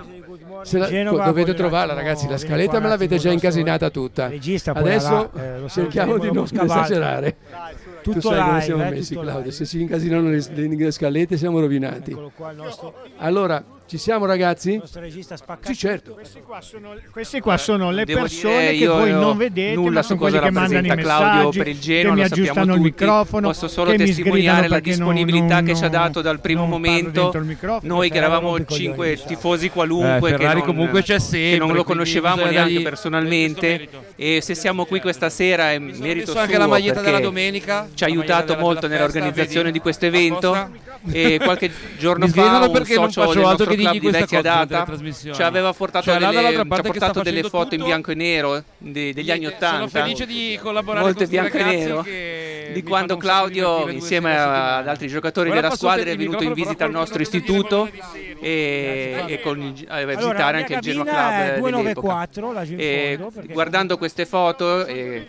[0.63, 5.29] se la- Genova dovete trovarla ragazzi la scaletta me l'avete già incasinata tutta regista adesso
[5.35, 6.73] là, eh, cerchiamo di non lo scavalco.
[6.83, 7.35] esagerare
[8.01, 9.51] tu Tutto sai come live, siamo eh, messi Claudio live.
[9.51, 10.43] se si incasinano le,
[10.75, 14.73] le scalette siamo rovinati qua il nostro- allora ci siamo ragazzi?
[14.73, 15.67] Il nostro regista spaccato.
[15.73, 19.91] sì certo Queste qua sono le Devo persone dire, che io voi non vedete, nulla
[19.95, 22.13] ma su sono cosa quelli che mandano i rappresenta Claudio messaggi, per il che Genoa,
[22.13, 22.89] mi lo sappiamo aggiustano il tutti.
[23.03, 26.21] microfono, Posso solo che mi testimoniare la perché non- disponibilità non- che ci ha dato
[26.21, 27.31] dal primo momento.
[27.81, 31.83] Noi che eravamo cinque tifosi qualunque, Eh, che, non, comunque c'è che sempre, non lo
[31.83, 33.87] conoscevamo neanche personalmente.
[34.15, 37.23] E se siamo qui questa sera è merito messo anche suo la maglietta perché della
[37.23, 40.87] domenica, Ci ha aiutato molto nell'organizzazione di questo evento.
[41.11, 44.85] E qualche giorno Mi fa un socio del nostro che club di vecchia data?
[45.33, 49.13] ci aveva portato Cioè, delle, ci ha portato delle foto in bianco e nero de-
[49.13, 49.87] degli anni Sono Ottanta.
[50.01, 52.05] felice di collaborare molte con bianco e nero.
[52.73, 57.21] di quando Claudio insieme ad altri giocatori della squadra è venuto in visita al nostro
[57.21, 57.89] istituto
[58.41, 62.83] e, e con a Allora, visitare la anche il Genoa Club 294, laggiù in dell'epoca.
[62.83, 65.25] E fondo, guardando queste foto e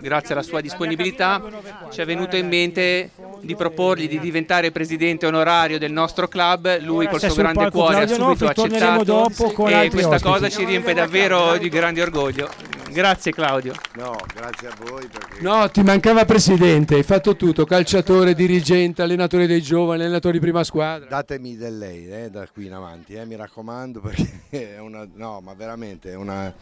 [0.00, 1.42] grazie alla sua disponibilità
[1.90, 6.80] ci è venuto in mente di proporgli di diventare presidente onorario del nostro club.
[6.80, 10.14] Lui col suo grande cuore ha subito Nofri, torneremo accettato dopo con e altri questa
[10.14, 10.32] ospiti.
[10.32, 12.48] cosa ci riempie davvero di grande orgoglio
[12.90, 18.34] grazie Claudio no grazie a voi perché No, ti mancava presidente, hai fatto tutto, calciatore,
[18.34, 21.06] dirigente, allenatore dei giovani, allenatore di prima squadra.
[21.08, 25.40] Datemi del lei eh, da qui in avanti, eh, mi raccomando, perché è una, no,
[25.40, 26.52] ma veramente è una,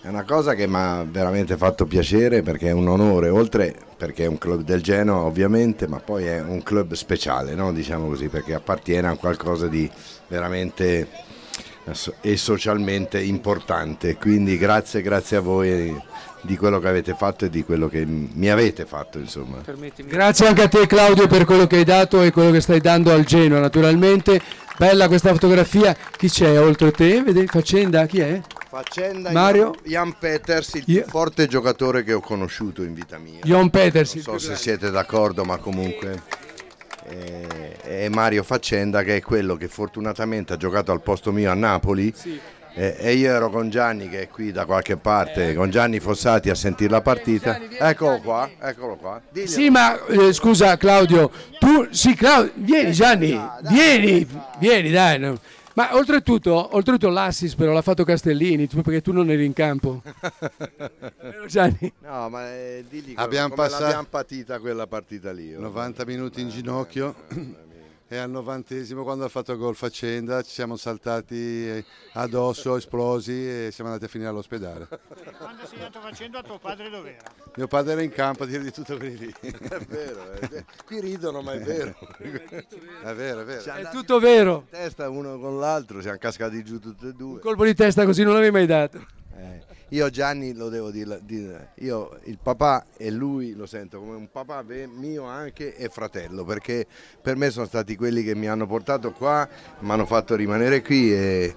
[0.00, 4.22] è una cosa che mi ha veramente fatto piacere perché è un onore, oltre perché
[4.22, 7.72] è un club del Genoa ovviamente, ma poi è un club speciale, no?
[7.72, 9.90] diciamo così, perché appartiene a qualcosa di
[10.32, 11.06] veramente
[12.22, 14.16] e socialmente importante.
[14.16, 15.94] Quindi grazie, grazie a voi
[16.40, 19.58] di quello che avete fatto e di quello che mi avete fatto, insomma.
[20.06, 23.12] Grazie anche a te Claudio per quello che hai dato e quello che stai dando
[23.12, 24.40] al Genoa naturalmente.
[24.78, 25.94] Bella questa fotografia.
[26.16, 27.22] Chi c'è oltre te?
[27.22, 28.06] Vedi faccenda?
[28.06, 28.40] Chi è?
[28.70, 29.74] Faccenda Mario?
[29.84, 33.40] Jan Peters, il più forte giocatore che ho conosciuto in vita mia.
[33.42, 34.62] Jan Peters, Non so se grande.
[34.62, 36.22] siete d'accordo, ma comunque.
[37.08, 41.54] Eh, È Mario Faccenda che è quello che fortunatamente ha giocato al posto mio a
[41.54, 42.12] Napoli.
[42.74, 46.48] eh, E io ero con Gianni che è qui da qualche parte, con Gianni Fossati
[46.50, 47.58] a sentire la partita.
[47.78, 49.20] Eccolo qua, eccolo qua.
[49.30, 49.50] Diglielo.
[49.50, 53.38] Sì, ma eh, scusa Claudio, tu sì Claudio, vieni Gianni,
[53.68, 54.26] vieni,
[54.58, 55.18] vieni dai.
[55.18, 55.38] no.
[55.74, 60.02] Ma oltretutto, oltretutto l'assist però l'ha fatto Castellini, tu- perché tu non eri in campo.
[61.20, 61.92] Vero, Gianni?
[62.00, 65.54] No, ma eh, digli Abbiamo come passato- l'abbiamo patita quella partita lì.
[65.54, 65.60] oh.
[65.60, 67.14] 90 minuti in ginocchio
[68.12, 73.70] e al novantesimo quando ha fatto gol Faccenda ci siamo saltati eh, addosso, esplosi e
[73.72, 74.86] siamo andati a finire all'ospedale.
[75.38, 77.22] Quando sei andato facendo a tuo padre dov'era?
[77.56, 79.34] Mio padre era in campo a dire di tutto quelli lì.
[79.40, 80.64] È vero, è vero.
[80.84, 81.94] qui ridono ma è vero.
[82.18, 83.72] È vero, è vero.
[83.72, 84.66] È tutto vero.
[84.70, 87.40] In testa uno con l'altro, siamo cascati giù tutti e due.
[87.40, 89.21] Colpo di testa così non l'avevi mai dato.
[89.36, 94.14] Eh, io Gianni lo devo dire, dire, io il papà e lui lo sento come
[94.14, 94.62] un papà
[94.94, 96.86] mio anche e fratello, perché
[97.20, 99.48] per me sono stati quelli che mi hanno portato qua,
[99.80, 101.54] mi hanno fatto rimanere qui e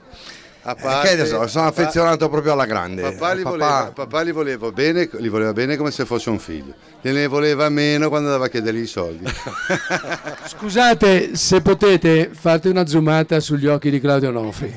[0.64, 3.02] A eh, parte- che ne so, sono papà- affezionato proprio alla grande.
[3.04, 6.40] Papà li, Papà- voleva, papà li voleva bene, li voleva bene come se fosse un
[6.40, 6.74] figlio.
[7.02, 9.26] Gliene voleva meno quando andava a chiedergli i soldi.
[10.48, 14.76] Scusate se potete fate una zoomata sugli occhi di Claudio Nofri,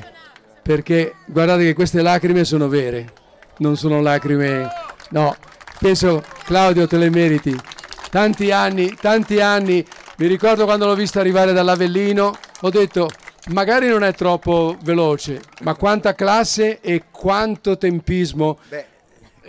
[0.69, 3.11] perché guardate che queste lacrime sono vere,
[3.57, 4.67] non sono lacrime...
[5.09, 5.35] No,
[5.79, 7.59] penso Claudio te le meriti.
[8.11, 9.83] Tanti anni, tanti anni,
[10.17, 13.09] mi ricordo quando l'ho vista arrivare dall'Avellino, ho detto
[13.47, 18.59] magari non è troppo veloce, ma quanta classe e quanto tempismo.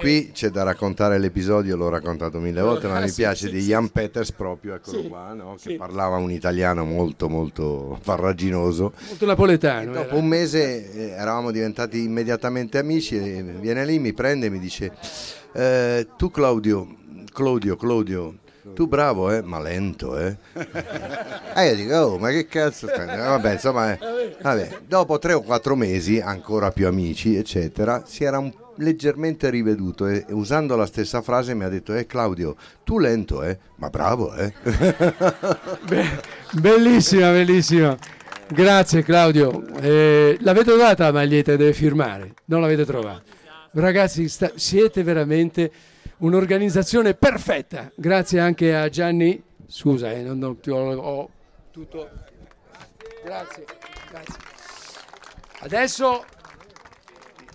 [0.00, 3.52] Qui c'è da raccontare l'episodio, l'ho raccontato mille volte, ma Ah, mi sì, piace sì,
[3.52, 3.60] di.
[3.60, 5.56] Jan Peters proprio, eccolo qua, no?
[5.60, 8.92] che parlava un italiano molto molto farraginoso.
[9.08, 9.90] Molto napoletano.
[9.90, 10.16] E dopo era.
[10.16, 14.92] un mese eh, eravamo diventati immediatamente amici e viene lì, mi prende e mi dice,
[15.52, 16.96] eh, tu Claudio,
[17.32, 18.34] Claudio, Claudio,
[18.74, 20.36] tu bravo, eh, ma lento, eh.
[21.54, 23.08] E io dico, oh, ma che cazzo stai?
[23.08, 24.78] Eh, Vabbè, insomma, eh, vabbè.
[24.86, 30.24] dopo tre o quattro mesi, ancora più amici, eccetera, si era un- leggermente riveduto e
[30.30, 34.52] usando la stessa frase mi ha detto, eh Claudio, tu lento, eh, ma bravo, eh.
[36.52, 37.96] Bellissima, bellissima.
[38.48, 39.64] Grazie Claudio.
[39.80, 42.34] Eh, l'avete trovata la maglietta deve firmare?
[42.46, 43.22] Non l'avete trovata?
[43.72, 45.70] Ragazzi, sta- siete veramente
[46.18, 47.90] un'organizzazione perfetta.
[47.94, 49.40] Grazie anche a Gianni.
[49.66, 51.30] Scusa, eh, non, non ho, ho
[51.70, 52.10] tutto.
[53.24, 53.64] Grazie,
[54.10, 54.34] grazie.
[55.60, 56.24] Adesso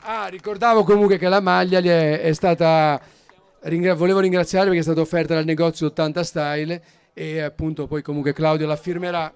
[0.05, 2.99] ah, ricordavo comunque che la maglia gli è, è stata.
[3.61, 6.83] ringra- volevo ringraziare perché è stata offerta dal negozio 80 Style
[7.13, 9.33] e appunto poi comunque Claudio la firmerà.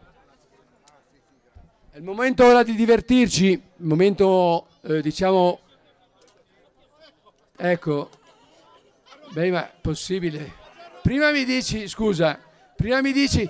[1.91, 5.59] È il momento ora di divertirci, il momento eh, diciamo.
[7.57, 8.09] Ecco,
[9.31, 10.53] beh, ma possibile.
[11.01, 12.39] Prima mi dici, scusa,
[12.75, 13.49] prima mi dici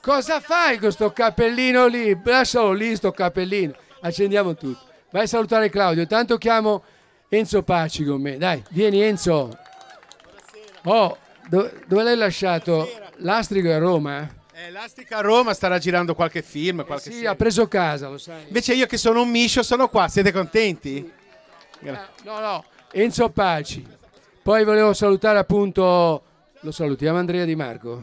[0.00, 2.18] cosa fai con sto cappellino lì?
[2.24, 3.74] Lascialo lì sto cappellino.
[4.00, 4.87] Accendiamo tutto.
[5.10, 6.06] Vai a salutare Claudio.
[6.06, 6.82] Tanto chiamo
[7.28, 8.36] Enzo Paci con me.
[8.36, 9.56] Dai, vieni Enzo.
[10.84, 11.16] Oh,
[11.48, 12.88] do- dove l'hai lasciato?
[13.16, 14.28] L'astrico è a Roma?
[14.54, 17.28] Eh, L'Astica a Roma starà girando qualche film, qualche Sì, serie.
[17.28, 18.44] ha preso casa, lo sai.
[18.46, 21.10] Invece io che sono un miscio sono qua, siete contenti?
[21.80, 23.86] Gra- No, no, Enzo Paci.
[24.42, 26.22] Poi volevo salutare appunto.
[26.62, 28.02] Lo salutiamo Andrea Di Marco.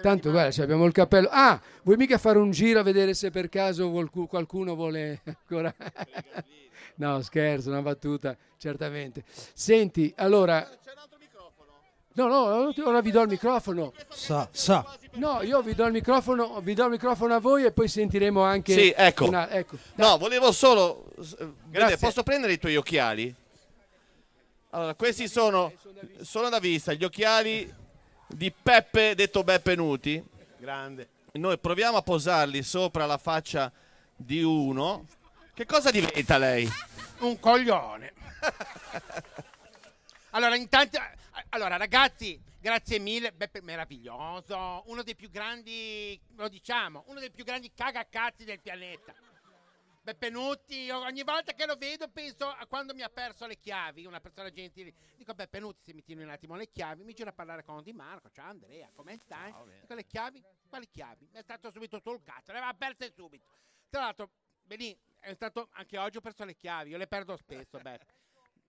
[0.00, 1.28] Tanto guarda, se abbiamo il cappello.
[1.30, 5.72] Ah, vuoi mica fare un giro a vedere se per caso qualcu- qualcuno vuole ancora.
[6.96, 9.22] no, scherzo, una battuta, certamente.
[9.54, 10.68] Senti, allora.
[12.14, 13.92] No, no, ora vi do il microfono.
[14.08, 14.84] Sa, sa.
[15.12, 18.42] No, io vi do il microfono, vi do il microfono a voi e poi sentiremo
[18.42, 18.72] anche.
[18.72, 19.26] Sì, ecco.
[19.26, 19.76] una- ecco.
[19.94, 21.04] No, volevo solo.
[21.68, 21.96] Grazie.
[21.96, 23.32] posso prendere i tuoi occhiali?
[24.70, 25.72] Allora, questi sono,
[26.20, 27.72] sono da vista gli occhiali
[28.26, 30.22] di Peppe, detto Beppe Nuti.
[30.58, 31.08] Grande.
[31.32, 33.72] Noi proviamo a posarli sopra la faccia
[34.14, 35.06] di uno.
[35.54, 36.68] Che cosa diventa lei?
[37.20, 38.12] Un coglione.
[40.30, 40.98] allora, intanto,
[41.48, 47.44] allora ragazzi, grazie mille, Beppe meraviglioso, uno dei più grandi, lo diciamo, uno dei più
[47.44, 49.14] grandi cagacazzi del pianeta.
[50.08, 53.58] Beppe Nutti, io ogni volta che lo vedo penso a quando mi ha perso le
[53.58, 54.94] chiavi, una persona gentile.
[55.16, 57.82] Dico Beppe Nutti, se mi tieni un attimo le chiavi, mi giro a parlare con
[57.82, 59.52] Di Marco, ciao Andrea, come stai?
[59.82, 60.42] Dico le chiavi?
[60.66, 61.28] Quali chiavi?
[61.30, 63.44] Mi è stato subito sul cazzo, le aveva perse subito.
[63.90, 64.30] Tra l'altro,
[64.62, 68.06] Belì, è stato anche oggi ho perso le chiavi, io le perdo spesso, Beppe.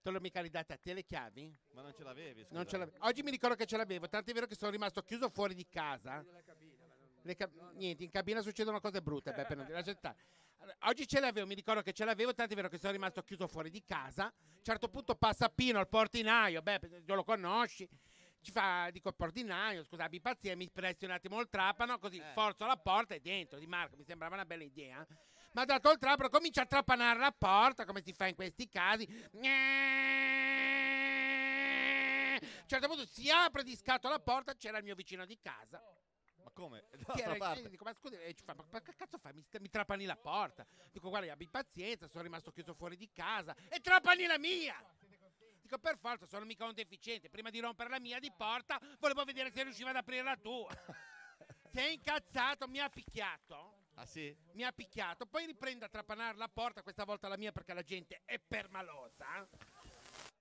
[0.01, 1.55] Te l'ho mica ridate a te le chiavi?
[1.71, 2.47] Ma non ce l'avevi?
[2.49, 2.97] Non ce l'avevo.
[3.05, 5.65] Oggi mi ricordo che ce l'avevo, tanto è vero che sono rimasto chiuso fuori di
[5.69, 6.21] casa.
[7.36, 10.17] Ca- niente, in cabina succedono cose brutte, Beppe, non ti lascia stare.
[10.59, 13.21] Allora, Oggi ce l'avevo, mi ricordo che ce l'avevo, tanto è vero che sono rimasto
[13.21, 14.25] chiuso fuori di casa.
[14.25, 17.88] A un certo punto passa Pino, il portinaio, beh, non lo conosci.
[18.41, 22.65] Ci fa, dico, portinaio, scusa, abbi pazienza, mi presti un attimo il trapano, così forzo
[22.65, 23.59] la porta e dentro.
[23.59, 25.05] Di Marco, mi sembrava una bella idea.
[25.53, 28.69] Ma ha dato il trapano, comincia a trapanare la porta, come si fa in questi
[28.69, 29.03] casi.
[29.03, 29.30] A
[32.61, 35.82] un certo punto si apre di scatto la porta, c'era il mio vicino di casa.
[36.43, 36.85] Ma come?
[36.91, 37.69] Sì, Dall'altra era- parte.
[37.69, 39.33] dico, ma scusi, e ci fa, ma ma che cazzo fai?
[39.33, 40.65] Mi, mi trapani la porta.
[40.91, 44.75] Dico, guarda, abbi pazienza, sono rimasto chiuso fuori di casa e trapani la mia.
[45.61, 47.29] Dico, per forza, sono mica un deficiente.
[47.29, 50.69] Prima di rompere la mia di porta, volevo vedere se riusciva ad aprire la tua.
[51.71, 53.89] Si è incazzato, mi ha picchiato.
[53.93, 54.35] Ah sì?
[54.53, 57.83] Mi ha picchiato, poi riprende a trapanare la porta, questa volta la mia perché la
[57.83, 59.47] gente è permalosa.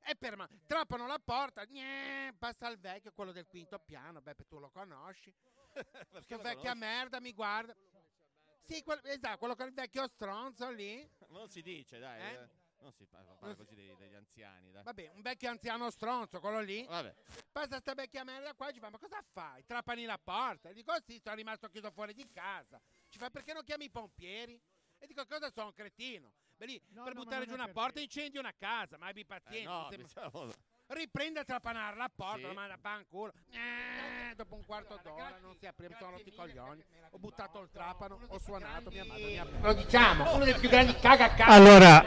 [0.08, 4.58] È perma- Trapano la porta, gne, passa il vecchio, quello del quinto piano, Beppe tu
[4.58, 5.30] lo conosci.
[6.26, 6.78] che vecchia conosci?
[6.78, 7.76] merda mi guarda.
[8.62, 11.06] Sì, quel- esatto, quello con il vecchio stronzo lì.
[11.18, 12.20] Ma non si dice, dai.
[12.22, 12.42] Eh?
[12.42, 12.48] eh.
[12.78, 14.82] Non si parla, parla così dei- degli anziani, dai.
[14.82, 16.86] Vabbè, un vecchio anziano stronzo, quello lì.
[16.86, 17.14] Vabbè.
[17.52, 19.62] Passa sta vecchia merda qua e ci fa, ma cosa fai?
[19.66, 20.70] Trapani la porta?
[20.70, 22.80] E dico, sì, sono rimasto chiuso fuori di casa.
[23.08, 24.58] Ci fa, perché non chiami i pompieri?
[24.96, 26.32] E dico, cosa sono, un cretino?
[26.58, 29.24] Beh, lì, per no, buttare giù una per porta incendi una casa, ma abbi Eh,
[29.24, 29.70] pazienza.
[29.70, 30.52] no, mi sembra- diciamo-
[30.90, 32.42] Riprende a trapanare la porta, Sì.
[32.46, 33.30] lo manda a fanculo.
[33.50, 36.82] Eh, dopo un quarto d'ora non si apriva, sono rotti i coglioni.
[37.10, 40.70] Ho buttato il trapano, ho suonato, mia madre mi ha Lo diciamo, uno dei più
[40.70, 41.50] grandi cagacazzi.
[41.50, 42.02] Allora,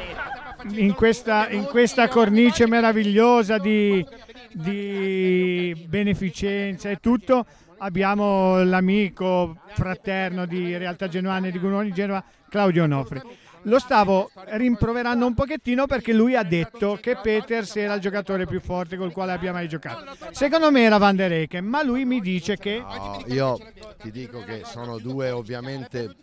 [0.72, 4.04] in questa, in questa cornice meravigliosa di,
[4.50, 7.46] di beneficenza e tutto,
[7.78, 13.22] abbiamo l'amico fraterno di Realtà Genuane di Gunoni Genova, Claudio Onofri.
[13.64, 18.60] Lo stavo rimproverando un pochettino perché lui ha detto che Peters era il giocatore più
[18.60, 20.16] forte col quale abbia mai giocato.
[20.32, 22.80] Secondo me era Van der Eyck, ma lui mi dice che...
[22.80, 23.60] No, io
[24.02, 26.16] ti dico che sono due ovviamente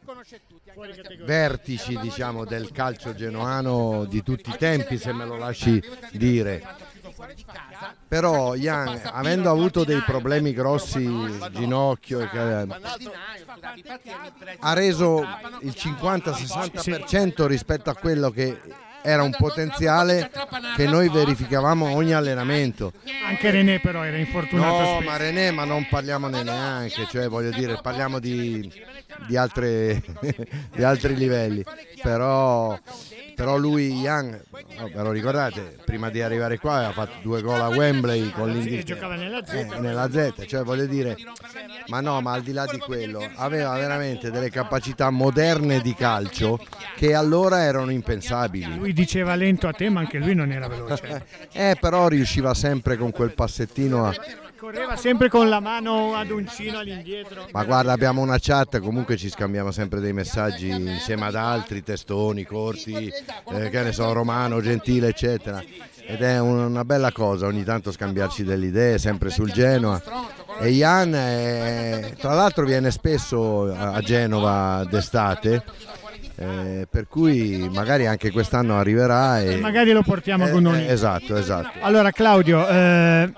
[1.24, 5.82] vertici diciamo, del calcio genoano di tutti i tempi, se me lo lasci
[6.12, 6.62] dire.
[8.08, 11.08] Però Ian, avendo avuto dei problemi grossi,
[11.52, 12.28] ginocchio, e
[14.60, 15.26] ha reso
[15.60, 18.60] il 50-60% rispetto a quello che
[19.02, 20.30] era un potenziale
[20.74, 22.92] che noi verificavamo ogni allenamento.
[23.26, 24.78] Anche René però era infortunato.
[24.78, 25.10] No, spesso.
[25.10, 28.70] ma René, ma non parliamone neanche, cioè voglio dire, parliamo di,
[29.26, 30.02] di altre-
[30.74, 31.64] di altri livelli.
[32.02, 32.78] Però,
[33.38, 34.42] però lui, Young,
[34.80, 38.50] oh, ve lo ricordate, prima di arrivare qua aveva fatto due gol a Wembley con
[38.50, 38.82] l'Inghilterra.
[38.82, 39.52] giocava nella Z.
[39.52, 41.16] Eh, nella Z, cioè voglio dire,
[41.86, 46.58] ma no, ma al di là di quello, aveva veramente delle capacità moderne di calcio
[46.96, 48.76] che allora erano impensabili.
[48.76, 51.26] Lui diceva lento a te, ma anche lui non era veloce.
[51.52, 54.14] Eh, però riusciva sempre con quel passettino a...
[54.58, 57.46] Correva sempre con la mano ad uncino all'indietro.
[57.52, 62.42] Ma guarda, abbiamo una chat, comunque ci scambiamo sempre dei messaggi insieme ad altri, testoni,
[62.44, 63.06] corti,
[63.52, 65.62] eh, che ne so, Romano, Gentile, eccetera.
[66.04, 70.02] Ed è un- una bella cosa ogni tanto scambiarci delle idee, sempre sul Genoa.
[70.60, 75.62] E Ian, eh, tra l'altro, viene spesso a Genova d'estate,
[76.34, 79.40] eh, per cui magari anche quest'anno arriverà.
[79.40, 79.56] E...
[79.58, 80.84] Magari lo portiamo con noi.
[80.84, 81.78] Eh, esatto, esatto.
[81.80, 83.32] Allora Claudio, eh,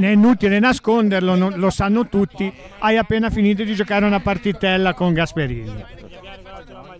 [0.00, 5.12] è inutile nasconderlo, non- lo sanno tutti, hai appena finito di giocare una partitella con
[5.12, 5.84] Gasperini.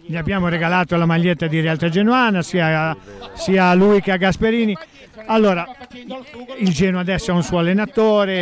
[0.06, 2.96] Gli abbiamo regalato la maglietta di Realtà Genuana sia,
[3.34, 4.74] sia a lui che a Gasperini.
[5.26, 5.66] Allora,
[6.58, 8.32] il Genoa adesso ha un suo allenatore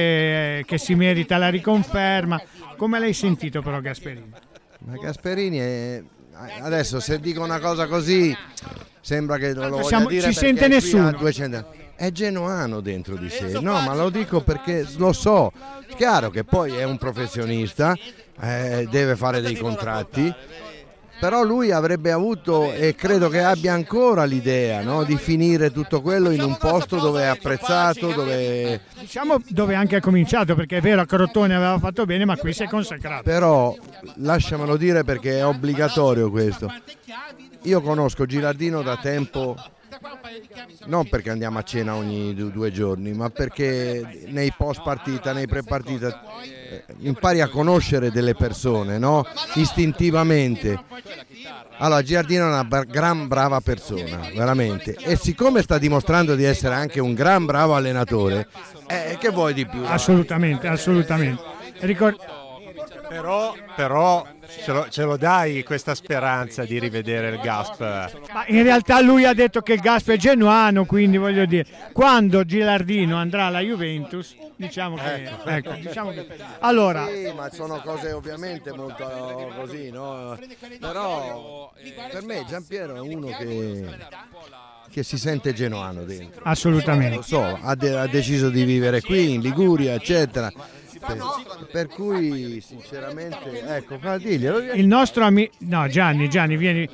[0.58, 2.40] eh, che si merita la riconferma.
[2.76, 4.30] Come l'hai sentito però Gasperini?
[4.84, 6.02] Ma Gasperini è...
[6.60, 8.36] adesso se dico una cosa così
[9.00, 11.08] sembra che lo voglia siamo- dire ci perché sente nessuno.
[11.08, 11.84] ha 200 anni.
[11.96, 15.50] È genuano dentro di sé, no, ma lo dico perché lo so.
[15.96, 17.96] Chiaro che poi è un professionista,
[18.40, 20.32] eh, deve fare dei contratti,
[21.18, 26.30] però lui avrebbe avuto e credo che abbia ancora l'idea no, di finire tutto quello
[26.30, 31.00] in un posto dove è apprezzato, dove Diciamo dove anche ha cominciato, perché è vero
[31.00, 33.22] a Crotone aveva fatto bene, ma qui si è consacrato.
[33.22, 33.74] Però
[34.16, 36.70] lasciamelo dire perché è obbligatorio questo.
[37.62, 39.56] Io conosco Gilardino da tempo,
[40.86, 45.46] non perché andiamo a cena ogni du- due giorni, ma perché nei post partita, nei
[45.46, 49.24] pre partita, eh, impari a conoscere delle persone, no?
[49.54, 50.78] Istintivamente.
[51.78, 54.94] Allora, Giardino è una gran brava persona, veramente.
[54.94, 58.48] E siccome sta dimostrando di essere anche un gran bravo allenatore,
[58.86, 59.82] eh, che vuoi di più?
[59.84, 61.42] Assolutamente, assolutamente.
[61.80, 62.16] Ricor-
[63.08, 64.26] Però, però
[64.64, 67.80] ce, lo, ce lo dai questa speranza di rivedere il Gasp?
[68.32, 72.44] Ma in realtà lui ha detto che il Gasp è genuano, quindi voglio dire, quando
[72.44, 75.30] Gilardino andrà alla Juventus, diciamo che...
[75.44, 76.26] ecco, diciamo che-
[76.60, 80.36] Allora, Sì, ma sono cose ovviamente molto così, no?
[80.80, 81.72] Però
[82.10, 83.84] per me Giampiero è uno che,
[84.90, 86.40] che si sente genuano dentro.
[86.44, 87.16] Assolutamente.
[87.16, 90.52] Lo so, ha, de- ha deciso di vivere qui in Liguria, eccetera.
[91.06, 94.72] Per, per cui sinceramente, ecco, diglielo.
[94.72, 95.54] il nostro amico...
[95.58, 96.88] No, Gianni, Gianni, vieni...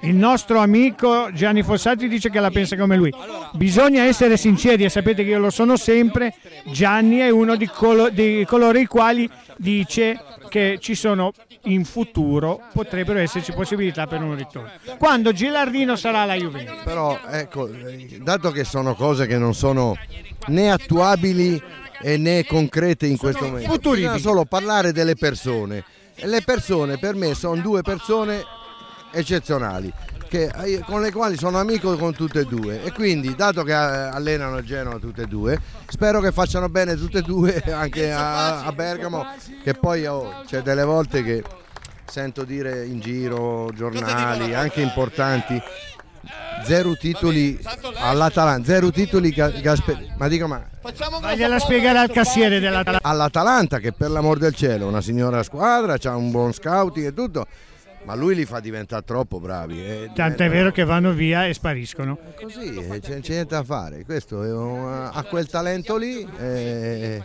[0.00, 3.12] Il nostro amico Gianni Fossati dice che la pensa come lui.
[3.52, 6.34] Bisogna essere sinceri e sapete che io lo sono sempre.
[6.66, 11.32] Gianni è uno di, colo- di coloro i quali dice che ci sono
[11.64, 14.70] in futuro potrebbero esserci possibilità per un ritorno.
[14.98, 16.82] Quando Gilardino sarà alla Juventus.
[16.84, 19.96] Però ecco, eh, dato che sono cose che non sono
[20.48, 21.60] né attuabili
[22.06, 24.08] e né concrete in questo momento, futuribili.
[24.12, 25.82] bisogna solo parlare delle persone.
[26.14, 28.44] E le persone per me sono due persone
[29.10, 29.90] eccezionali.
[30.28, 33.70] che- eh, con le quali sono amico con tutte e due e quindi dato che
[33.70, 38.10] eh, allenano a Genova tutte e due spero che facciano bene tutte e due anche
[38.10, 39.24] a, a Bergamo
[39.62, 41.44] che poi oh, c'è delle volte che
[42.04, 45.60] sento dire in giro giornali anche importanti
[46.64, 47.56] zero titoli
[47.98, 50.64] all'Atalanta zero titoli Ga- Gasperini ma dico ma
[51.20, 55.96] Vagliela spiegare al cassiere della all'Atalanta che per l'amor del cielo è una signora squadra,
[56.02, 57.46] ha un buon scouting e tutto,
[58.04, 59.82] ma lui li fa diventare troppo bravi.
[59.82, 60.10] eh.
[60.14, 62.18] Tanto è vero che vanno via e spariscono.
[62.40, 67.22] Così, eh, c'è, c'è niente da fare, questo è un- ha quel talento lì eh,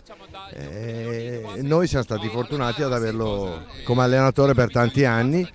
[0.52, 5.46] e noi siamo stati fortunati ad averlo come allenatore per tanti anni.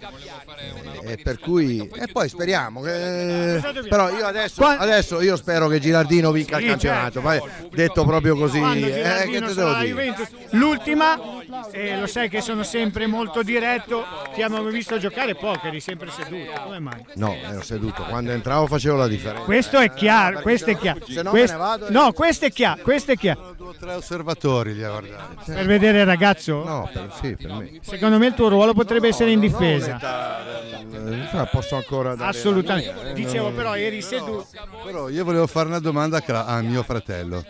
[1.07, 6.31] E per cui e poi speriamo che però io adesso, adesso io spero che Gilardino
[6.31, 7.69] vinca il campionato certo.
[7.71, 10.15] detto proprio così eh, che te devo dire.
[10.51, 11.34] L'ultima,
[11.71, 14.03] E lo sai che sono sempre molto diretto,
[14.33, 17.05] ti abbiamo visto giocare poco, eri sempre seduto, come mai?
[17.15, 18.03] No, ero seduto.
[18.03, 19.43] Quando entravo facevo la differenza.
[19.43, 20.99] Questo è chiaro, questo è chiaro.
[21.05, 23.53] Se no Quest- me ne vado No, questo è chiaro, questo è chiaro.
[23.57, 25.35] Due o tre osservatori li a guardare.
[25.45, 26.63] Per vedere il ragazzo?
[26.63, 27.79] No, per, sì, per me.
[27.81, 30.43] Secondo me il tuo ruolo potrebbe essere in difesa.
[30.91, 33.09] Eh, posso ancora dare Assolutamente.
[33.09, 34.47] eh, Dicevo però eri seduto.
[34.83, 37.43] Però io volevo fare una domanda a mio fratello.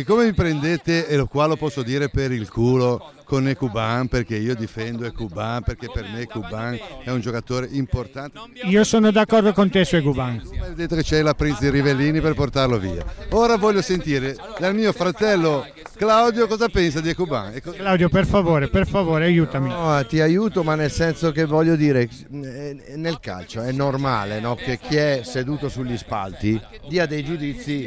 [0.00, 4.54] Siccome mi prendete, e qua lo posso dire per il culo, con Ecuban, perché io
[4.54, 8.40] difendo Ecuban, perché per me Ecuban è un giocatore importante.
[8.64, 12.32] Io sono d'accordo con te su hai detto che c'è la Prince di Rivellini per
[12.32, 13.04] portarlo via.
[13.32, 15.66] Ora voglio sentire dal mio fratello
[16.00, 17.52] Claudio cosa pensa di Ecuban.
[17.52, 19.68] E co- Claudio, per favore, per favore, aiutami.
[19.68, 22.08] No, ti aiuto, ma nel senso che voglio dire,
[22.42, 27.86] eh, nel calcio è normale no, che chi è seduto sugli spalti dia dei giudizi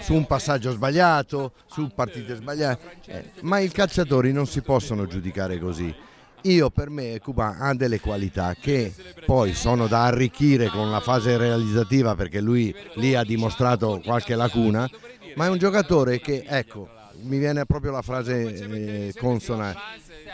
[0.00, 5.60] su un passaggio sbagliato, su partite sbagliate, eh, ma i calciatori non si possono giudicare
[5.60, 5.94] così.
[6.42, 8.92] Io per me Cuban ha delle qualità che
[9.24, 14.90] poi sono da arricchire con la fase realizzativa perché lui lì ha dimostrato qualche lacuna,
[15.36, 19.74] ma è un giocatore che, ecco, mi viene proprio la frase eh, consona,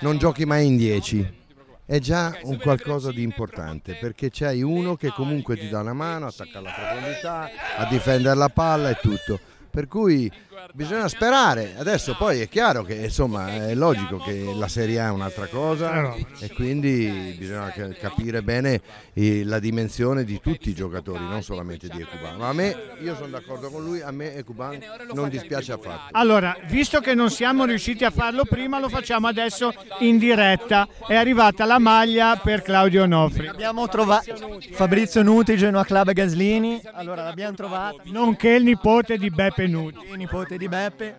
[0.00, 1.40] non giochi mai in 10.
[1.84, 6.26] È già un qualcosa di importante perché c'hai uno che comunque ti dà una mano,
[6.26, 9.38] attacca alla profondità, a difendere la palla e tutto.
[9.68, 10.30] Per cui
[10.72, 11.74] bisogna sperare.
[11.76, 16.14] Adesso poi è chiaro che insomma è logico che la Serie A è un'altra cosa
[16.38, 18.80] e quindi bisogna ca- capire bene
[19.14, 22.36] eh, la dimensione di tutti i giocatori, non solamente di Ecuban.
[22.36, 24.78] Ma a me, io sono d'accordo con lui, a me Ecuban
[25.12, 26.08] non dispiace affatto.
[26.12, 30.88] Allora, visto che non siamo riusciti a farlo prima, lo facciamo adesso in diretta.
[31.06, 33.48] È arrivata la maglia per Claudio Nofri.
[33.48, 36.80] Abbiamo trovato Fabrizio Nuti, Genoa Club Gaslini.
[36.92, 38.02] Allora l'abbiamo trovata.
[38.04, 39.98] Nonché il nipote di Beppe Nuti.
[40.10, 41.16] Il nipote di Beppe.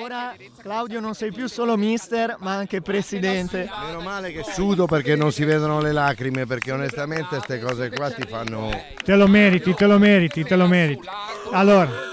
[0.00, 3.68] Ora Claudio non sei più solo mister, ma anche presidente.
[3.86, 8.10] Meno male che sudo perché non si vedono le lacrime, perché onestamente queste cose qua
[8.10, 8.70] ti fanno...
[9.02, 11.08] Te lo meriti, te lo meriti, te lo meriti.
[11.50, 12.08] Allora,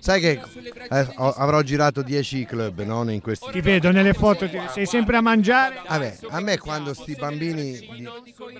[0.00, 4.60] Sai che eh, avrò girato 10 club no, in questi ti vedo nelle foto, ti-
[4.72, 5.80] sei sempre a mangiare.
[5.88, 8.08] Vabbè, a me quando sti bambini di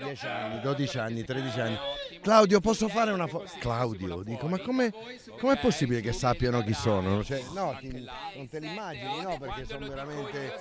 [0.01, 1.77] 10 anni, 12 anni, 13 anni,
[2.21, 3.51] Claudio posso fare una foto?
[3.59, 7.21] Claudio, dico, ma come è possibile che sappiano chi sono?
[7.23, 8.05] Cioè, no, ti-
[8.35, 10.53] non te li immagini, no, perché sono veramente...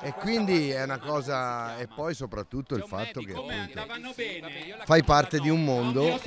[0.00, 3.80] E quindi è una cosa, e poi soprattutto il fatto che appunto
[4.84, 6.18] fai parte di un mondo,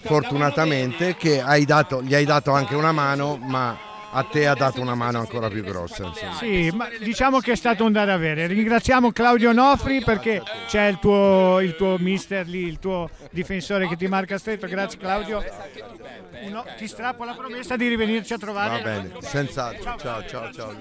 [0.00, 3.78] fortunatamente, che hai dato, gli hai dato anche una mano, ma
[4.14, 6.04] a te ha dato una mano ancora più grossa.
[6.04, 6.34] Insomma.
[6.34, 8.46] Sì, ma diciamo che è stato un dare avere.
[8.46, 13.96] Ringraziamo Claudio Nofri perché c'è il tuo, il tuo mister lì, il tuo difensore che
[13.96, 14.66] ti marca stretto.
[14.66, 15.42] Grazie Claudio.
[16.44, 18.82] Uno- ti strappo la promessa di rivenirci a trovare.
[18.82, 19.96] Va bene, senz'altro.
[19.98, 20.74] Ciao, ciao, ciao.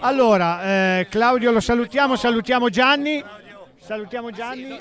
[0.00, 3.22] Allora, eh, Claudio lo salutiamo, salutiamo Gianni.
[3.80, 4.80] Salutiamo Gianni.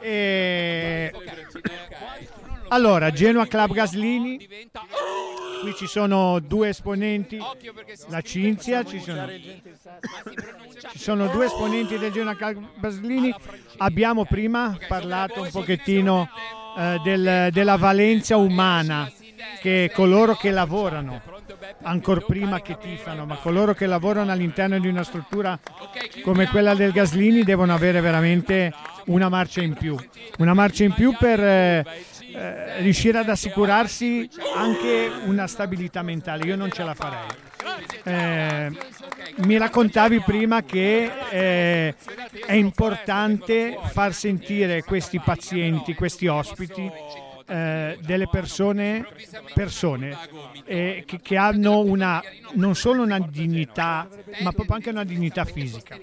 [0.00, 1.12] E...
[2.68, 4.46] Allora, Genoa Club Gaslini.
[5.60, 7.38] Qui ci sono due esponenti,
[8.08, 9.26] la Cinzia, ci sono,
[10.92, 13.34] ci sono due esponenti del Genoa Club Gaslini.
[13.78, 16.28] Abbiamo prima parlato un pochettino
[16.78, 19.10] eh, del- della valenza umana
[19.60, 21.22] che coloro che lavorano
[21.82, 25.58] ancora prima che tifano, ma coloro che lavorano all'interno di una struttura
[26.22, 28.72] come quella del Gaslini devono avere veramente
[29.06, 29.96] una marcia in più,
[30.38, 31.86] una marcia in più per
[32.36, 36.44] eh, riuscire ad assicurarsi anche una stabilità mentale.
[36.44, 37.28] Io non ce la farei.
[38.04, 38.70] Eh,
[39.36, 41.94] mi raccontavi prima che eh,
[42.46, 46.90] è importante far sentire questi pazienti, questi ospiti,
[47.46, 49.06] eh, delle persone,
[49.54, 50.18] persone
[50.64, 52.22] eh, che, che hanno una,
[52.54, 54.08] non solo una dignità,
[54.40, 55.96] ma proprio anche una dignità fisica.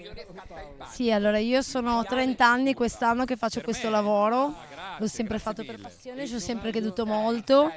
[0.90, 4.54] Sì, allora io sono 30 anni quest'anno che faccio questo lavoro,
[4.98, 7.70] l'ho sempre fatto per passione, ci ho sempre creduto molto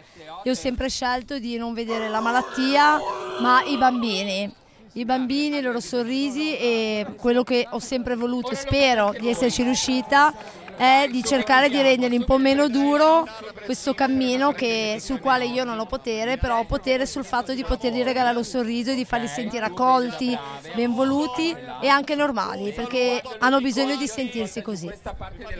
[0.43, 2.99] e ho sempre scelto di non vedere la malattia,
[3.41, 4.53] ma i bambini.
[4.93, 9.61] I bambini, i loro sorrisi e quello che ho sempre voluto e spero di esserci
[9.61, 10.33] riuscita
[10.77, 13.27] è di cercare di renderli un po' meno duro
[13.65, 17.63] questo cammino che- sul quale io non ho potere, però ho potere sul fatto di
[17.63, 20.37] potergli regalare un sorriso e di farli sentire accolti,
[20.75, 24.89] benvoluti e anche normali, perché hanno bisogno di sentirsi così.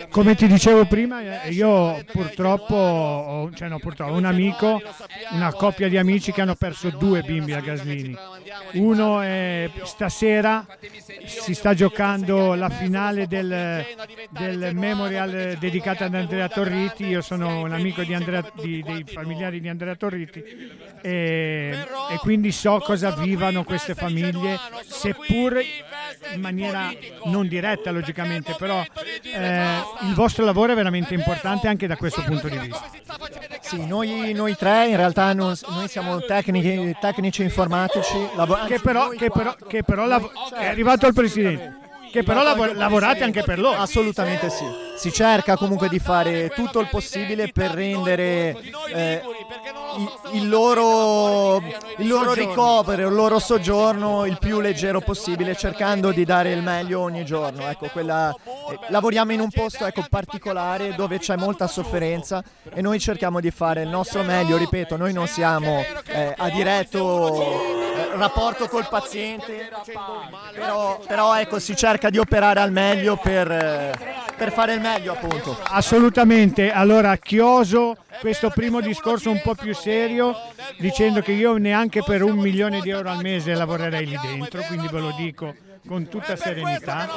[0.09, 4.82] Come ti dicevo prima, eh, io purtroppo, ho, cioè no, purtroppo, un amico,
[5.32, 8.15] una coppia di amici che hanno perso due bimbi a Gaslini.
[8.74, 10.65] Uno è stasera
[11.26, 13.86] si sta giocando la finale del,
[14.30, 19.03] del Memory memorial dedicata ad Andrea Torriti, io sono un amico di Andrea- di- dei
[19.05, 20.43] familiari di Andrea Torriti.
[21.01, 21.78] E,
[22.12, 25.60] e quindi so cosa vivano queste famiglie, seppur
[26.34, 26.91] in maniera
[27.26, 28.84] non diretta logicamente, però
[29.34, 29.66] eh,
[30.08, 32.89] il vostro lavoro è veramente importante anche da questo punto di vista.
[33.62, 38.16] Sì, noi, noi tre in realtà non- noi siamo tecnici, tecnici informatici.
[38.36, 41.86] lavo- Che però, che però, che però lav- è arrivato il Presidente.
[42.18, 43.78] Che però lav- lavorate anche per loro.
[43.80, 44.65] Assolutamente sì.
[44.95, 48.57] Si cerca comunque di fare tutto il possibile per rendere
[48.91, 49.22] eh,
[50.32, 51.57] il loro,
[51.97, 57.01] il loro ricovero, il loro soggiorno il più leggero possibile, cercando di dare il meglio
[57.01, 57.68] ogni giorno.
[57.70, 62.43] Ecco, quella- eh, lavoriamo in un posto ecco, particolare dove c'è molta sofferenza
[62.74, 64.57] e noi cerchiamo di fare il nostro meglio.
[64.57, 69.70] Ripeto, noi non siamo eh, a diretto eh, rapporto col paziente,
[70.53, 73.47] però, però, ecco, si cerca di operare al meglio per,
[74.36, 75.58] per fare il meglio appunto.
[75.64, 80.36] Assolutamente, allora chioso questo primo discorso un po' più serio
[80.78, 84.88] dicendo che io neanche per un milione di euro al mese lavorerei lì dentro, quindi
[84.88, 85.55] ve lo dico
[85.88, 87.08] con tutta serenità.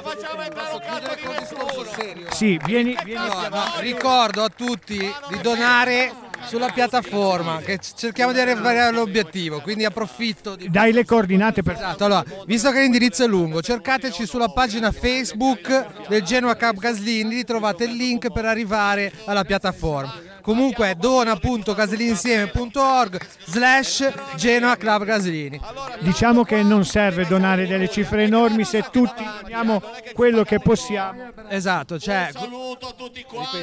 [2.31, 6.13] Sì, vieni, vieni No, no, ricordo a tutti di donare
[6.47, 12.05] sulla piattaforma che cerchiamo di arrivare all'obiettivo quindi approfitto di Dai le coordinate per Esatto,
[12.05, 17.85] allora, visto che l'indirizzo è lungo, cercateci sulla pagina Facebook del Genoa Cup Gaslini, trovate
[17.85, 20.30] il link per arrivare alla piattaforma.
[20.43, 25.59] Comunque è dona.gaslinsieme.org slash Genoa Club Gaslini.
[26.01, 29.83] Diciamo che non serve donare delle cifre enormi se tutti doniamo
[30.13, 31.31] quello che possiamo.
[31.49, 32.29] Esatto, cioè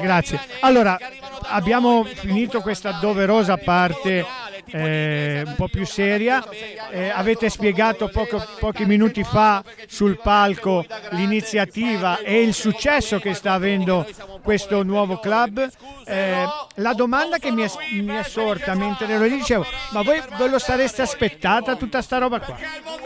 [0.00, 0.40] Grazie.
[0.60, 0.96] Allora,
[1.42, 4.24] abbiamo finito questa doverosa parte
[4.72, 6.42] eh, un po' più seria.
[6.90, 13.52] Eh, avete spiegato poco- pochi minuti fa sul palco l'iniziativa e il successo che sta
[13.52, 14.06] avendo
[14.42, 15.68] questo nuovo club.
[16.04, 16.44] Eh,
[16.76, 17.70] la domanda che mi è,
[18.00, 22.40] mi è sorta mentre lo dicevo, ma voi ve lo sareste aspettata tutta sta roba
[22.40, 22.56] qua?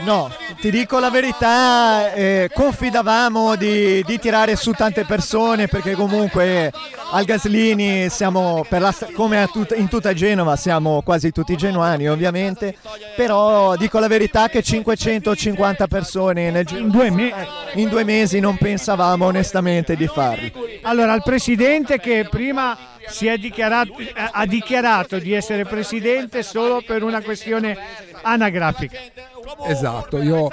[0.00, 6.72] No, ti dico la verità, eh, confidavamo di, di tirare su tante persone perché comunque
[7.10, 12.76] al Gaslini siamo, per la come tut- in tutta Genova, siamo quasi tutti genuani ovviamente,
[13.16, 17.32] però dico la verità che 550 persone nel In due, me-
[17.74, 20.52] in due mesi non pensavamo onestamente di farli.
[20.82, 22.76] Allora, il presidente che prima
[23.36, 27.76] dichiarato, eh, ha dichiarato di essere presidente solo per una questione
[28.22, 28.98] anagrafica.
[29.66, 30.48] Esatto, io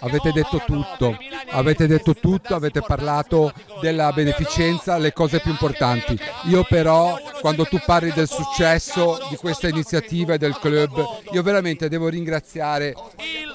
[0.00, 1.16] avete detto tutto,
[1.50, 6.18] avete detto tutto, avete parlato della beneficenza, le cose più importanti.
[6.44, 11.88] Io però quando tu parli del successo di questa iniziativa e del club, io veramente
[11.88, 12.94] devo ringraziare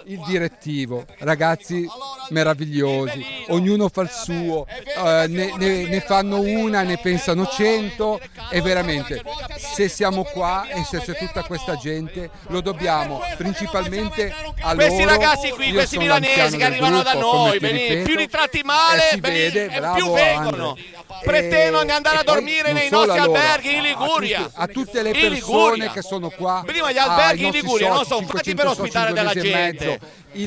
[0.06, 1.88] il direttivo, ragazzi
[2.30, 8.19] meravigliosi, ognuno fa il suo, eh, ne, ne- ne fanno una, ne pensano cento
[8.52, 9.22] e veramente
[9.58, 15.10] se siamo qua e se c'è tutta questa gente lo dobbiamo principalmente a Questi loro.
[15.12, 19.38] ragazzi qui, questi milanesi che arrivano da noi, ripeto, più li tratti male, e veni-
[19.38, 20.70] vede, bravo più vengono.
[20.70, 20.98] Andre.
[21.24, 24.40] Pretendono di andare e a poi dormire nei nostri a loro, alberghi in a Liguria.
[24.42, 26.64] tutti- A tutte le persone che sono qua.
[26.66, 30.00] Prima gli alberghi in nostri Liguria non sono fatti 500 per ospitare della gente.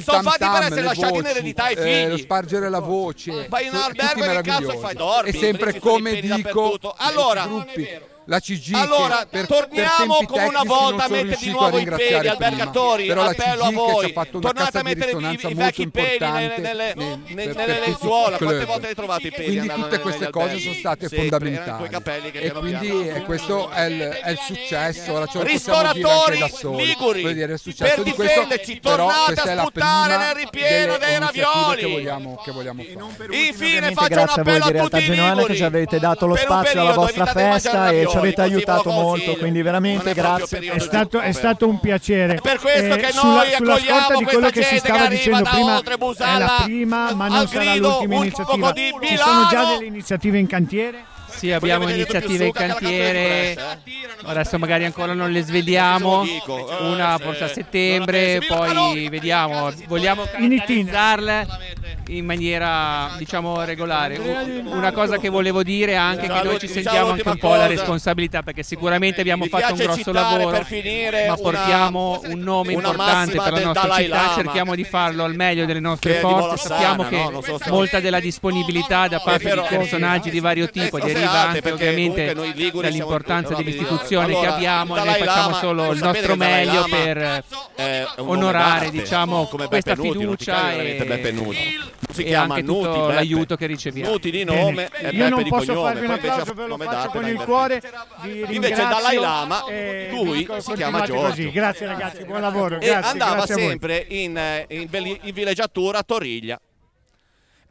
[0.02, 2.22] Sono fatti per essere lasciati in eredità ai eh, lo figli.
[2.24, 3.46] spargere la voce.
[3.48, 4.94] Vai in albergo e che cazzo fai?
[4.94, 6.78] Dormi, E sempre come dico.
[6.98, 11.14] Allora, gruppi, la CG Allora, che per, torniamo per come una volta non a sono
[11.16, 13.06] mettere di riuscito nuovo piedi ringraziare albergatori.
[13.06, 14.04] Però la appello a CG che ci voi.
[14.04, 17.80] ha fatto una Tornate a mettere i- i vecchi peli nelle- nelle- nel- nelle- i
[17.86, 18.36] lenzuola.
[18.36, 18.66] Quante club.
[18.66, 20.48] volte hai trovato i peli Quindi tutte queste alberghi?
[20.52, 23.16] cose sono state Sempre, fondamentali e quindi piano.
[23.16, 27.58] eh, questo è il, è il successo ora ce Ristoratori da soli liguri, dire, il
[27.58, 28.46] successo per di questo
[28.80, 31.80] però tornate a prima nel ripieno dei ravioli.
[31.80, 35.04] che vogliamo, che vogliamo fare Infine faccio un grazie a voi appello a tutti i
[35.04, 35.56] genuana che liguri.
[35.56, 40.12] ci avete dato lo spazio alla vostra festa e ci avete aiutato molto, quindi veramente
[40.12, 40.58] grazie.
[40.58, 42.38] È stato, è stato un piacere.
[42.42, 45.06] per questo Eh, che sulla, noi sulla accogliamo scorta di quello che si che stava
[45.06, 48.72] dicendo prima, oltre è la prima, ma non sarà grido, l'ultima iniziativa.
[48.72, 51.04] Ci sono già delle iniziative in cantiere?
[51.34, 53.56] Sì, abbiamo iniziative in cantiere.
[54.24, 56.24] Adesso magari ancora non le sveliamo.
[56.80, 59.72] Una forse a settembre, poi vediamo.
[59.86, 61.46] Vogliamo calendarizzarle
[62.08, 64.18] in maniera diciamo regolare.
[64.64, 67.54] Una cosa che volevo dire è anche che noi ci Diciamo sentiamo anche un po'
[67.54, 70.64] la responsabilità perché sicuramente abbiamo fatto un grosso lavoro,
[71.28, 75.80] ma portiamo un nome importante per la nostra città, cerchiamo di farlo al meglio delle
[75.80, 76.68] nostre forze.
[76.68, 77.28] Sappiamo che
[77.68, 82.34] molta della disponibilità da parte di personaggi di vario tipo, di Alte, anche perché ovviamente
[82.34, 86.72] noi liguri dall'importanza dell'istituzione Allora, che abbiamo e noi facciamo Lama- solo il nostro meglio
[86.72, 87.44] Lama per
[87.76, 90.96] nome onorare diciamo, questa Nuti, fiducia e,
[92.12, 93.14] si e anche Nuti, tutto Beppe.
[93.14, 94.10] l'aiuto che riceviamo.
[94.10, 96.76] Nuti di nome e Io Beppe non di posso cognome, farvi un applauso, ve lo
[96.76, 97.82] faccio con il cuore.
[98.48, 101.50] Invece Dalai Lama, e lui si chiama Giorgio.
[101.50, 102.80] Grazie ragazzi, buon lavoro.
[102.80, 106.60] e andava sempre in, eh, in villeggiatura a Toriglia.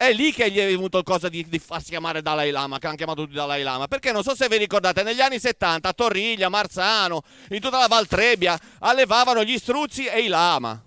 [0.02, 2.88] È lì che gli è venuto il cosa di, di farsi chiamare Dalai Lama, che
[2.88, 3.86] hanno chiamato tutti Dalai Lama.
[3.86, 7.86] Perché non so se vi ricordate, negli anni 70 a Torriglia, Marzano, in tutta la
[7.86, 10.84] Valtrebbia, allevavano gli struzzi e i lama.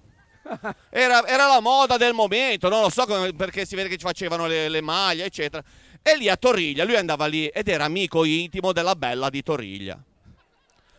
[0.90, 4.04] Era, era la moda del momento, non lo so come- perché si vede che ci
[4.04, 5.62] facevano le, le maglie, eccetera.
[6.02, 9.96] E lì a Torriglia, lui andava lì ed era amico intimo della bella di Torriglia.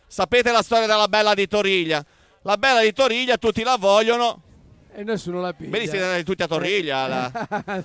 [0.06, 2.02] Sapete la storia della bella di Torriglia?
[2.44, 4.45] La bella di Torriglia tutti la vogliono.
[4.98, 5.70] E nessuno la piglia.
[5.70, 7.06] Beh, li siete andati tutti a Torriglia.
[7.06, 7.84] la-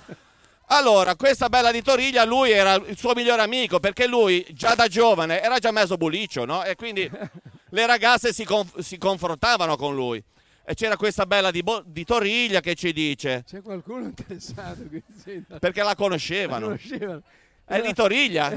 [0.66, 4.88] Allora, questa bella di Torriglia, lui era il suo migliore amico perché lui già da
[4.88, 6.64] giovane era già mezzo buliccio, no?
[6.64, 7.10] E quindi
[7.68, 10.22] le ragazze si, conf- si confrontavano con lui.
[10.64, 14.82] E c'era questa bella di, Bo- di Torriglia che ci dice, C'è qualcuno interessato?
[14.88, 15.02] qui?
[15.22, 15.58] Sì, no.
[15.58, 16.66] perché la conoscevano.
[16.66, 17.22] conoscevano.
[17.66, 18.50] È di Torriglia.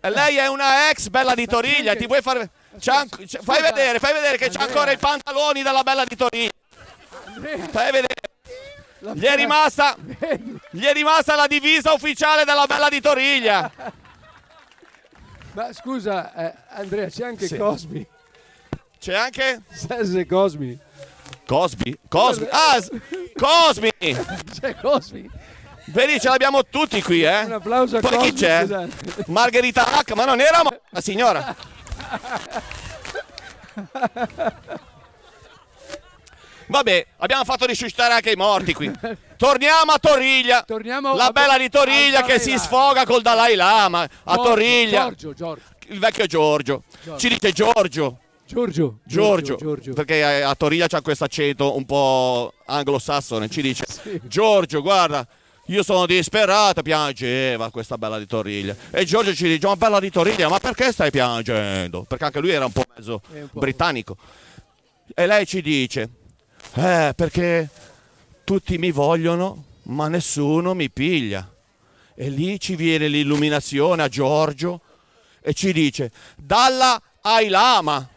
[0.00, 2.50] E lei è una ex bella di Torriglia, ti puoi fare...
[2.78, 6.16] c'ha an- c'ha- fai vedere, fai vedere che c'ha ancora i pantaloni della bella di
[6.16, 6.50] Torriglia.
[7.70, 8.14] Fai vedere.
[9.14, 9.94] Gli è rimasta,
[10.70, 13.70] gli è rimasta la divisa ufficiale della bella di Torriglia.
[15.52, 17.56] Ma scusa, eh, Andrea, c'è anche Sì.
[17.56, 18.04] Cosmi.
[18.98, 20.76] C'è anche Sese Cosmi.
[21.46, 21.96] Cosby.
[22.08, 22.48] Cosby.
[22.50, 22.82] Ah,
[23.36, 23.92] Cosby.
[24.58, 25.30] C'è Cosmi.
[25.86, 27.42] Vedi, ce l'abbiamo tutti qui, eh.
[27.44, 28.60] Un applauso a Poi chi Cosmi, c'è?
[28.62, 29.24] scusate.
[29.28, 31.54] Margherita Hack, ma non era la signora.
[36.68, 38.90] Vabbè, abbiamo fatto risuscitare anche i morti qui.
[39.36, 40.62] Torniamo a Torriglia.
[40.62, 44.42] Torniamo la a- bella di Torriglia al che si sfoga col Dalai Lama a Giorgio,
[44.42, 45.00] Torriglia.
[45.04, 45.64] Giorgio, Giorgio.
[45.88, 46.82] Il vecchio Giorgio.
[47.02, 47.18] Giorgio.
[47.20, 48.18] Ci dice Giorgio.
[48.46, 48.98] Giorgio.
[49.04, 49.92] Giorgio, Giorgio.
[49.92, 53.84] perché eh, a Torriglia c'ha questo accento un po' anglosassone, ci dice
[54.22, 55.26] Giorgio, guarda,
[55.66, 58.76] io sono disperato, piangeva questa bella di Torriglia.
[58.92, 62.04] E Giorgio ci dice, ma bella di Torriglia, ma perché stai piangendo?
[62.04, 63.58] Perché anche lui era un po' mezzo un po'.
[63.58, 64.16] britannico.
[65.12, 66.08] E lei ci dice,
[66.74, 67.68] eh, perché
[68.44, 71.48] tutti mi vogliono, ma nessuno mi piglia.
[72.14, 74.80] E lì ci viene l'illuminazione a Giorgio
[75.42, 78.08] e ci dice, dalla ai Lama.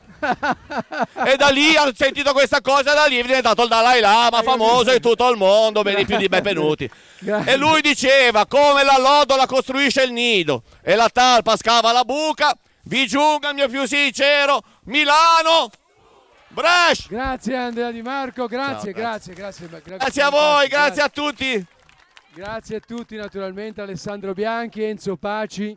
[1.25, 4.91] e da lì hanno sentito questa cosa, da lì è diventato il Dalai Lama famoso
[4.91, 6.89] in tutto il mondo, ben di più di Beppe Nuti.
[7.19, 7.53] Grazie.
[7.53, 12.55] E lui diceva, come la lodola costruisce il nido e la talpa scava la buca,
[12.83, 15.69] vi giunga il mio più sincero Milano,
[16.49, 17.07] Brescia.
[17.09, 19.67] Grazie Andrea Di Marco, grazie, Ciao, grazie, grazie.
[19.67, 21.65] grazie, Grazie a voi, grazie a tutti.
[22.33, 25.75] Grazie a tutti naturalmente, Alessandro Bianchi, Enzo Paci.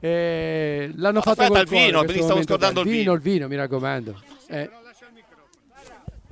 [0.00, 2.42] Eh, l'hanno fatto Aspetta, col il cuore vino, stavo momento.
[2.42, 3.12] scordando il vino.
[3.14, 4.22] il vino, mi raccomando.
[4.48, 4.70] Eh,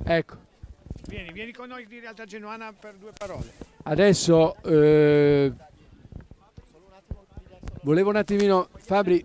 [0.05, 0.37] ecco,
[1.07, 3.51] Vieni, vieni con noi di Realtà Genuana per due parole.
[3.83, 5.51] adesso eh,
[7.81, 9.19] volevo un attimino, Fabri,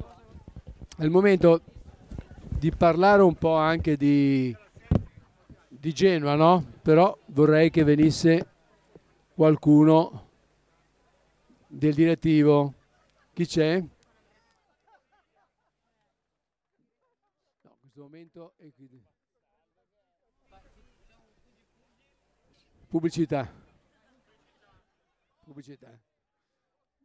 [0.97, 1.61] è il momento
[2.59, 4.55] di parlare un po' anche di,
[5.69, 6.73] di Genoa, no?
[6.83, 8.51] Però vorrei che venisse
[9.33, 10.31] qualcuno
[11.69, 12.75] del direttivo.
[13.33, 13.79] Chi c'è?
[13.79, 13.89] No,
[17.63, 19.07] in questo momento è qui.
[22.89, 23.49] Pubblicità.
[25.45, 25.97] Pubblicità.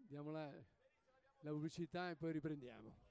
[0.07, 0.49] Diamo la,
[1.41, 3.02] la pubblicità e poi riprendiamo.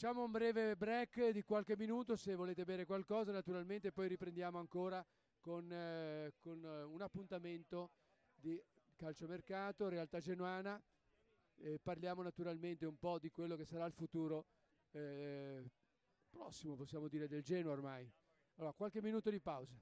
[0.00, 5.04] Facciamo un breve break di qualche minuto se volete bere qualcosa, naturalmente poi riprendiamo ancora
[5.40, 7.90] con, eh, con, eh, un appuntamento
[8.32, 8.62] di
[8.94, 10.80] calciomercato, realtà genuana.
[11.56, 14.46] E parliamo naturalmente un po' di quello che sarà il futuro
[14.92, 15.68] eh,
[16.30, 18.08] prossimo, possiamo dire, del Genoa ormai.
[18.58, 19.76] Allora, qualche minuto di pausa.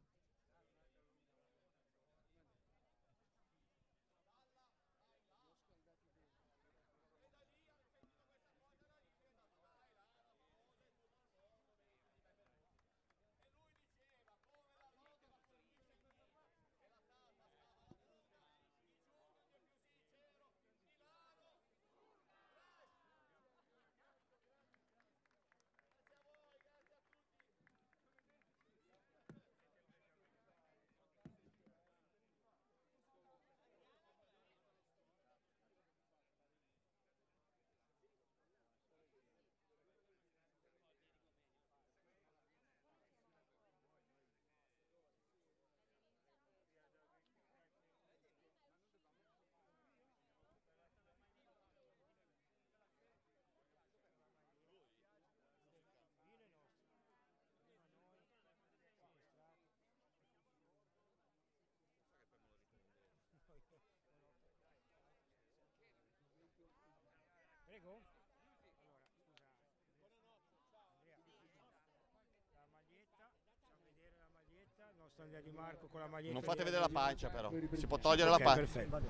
[76.32, 78.60] Non fate vedere la pancia però, si può togliere la Ok, pancia.
[78.60, 79.00] perfetto.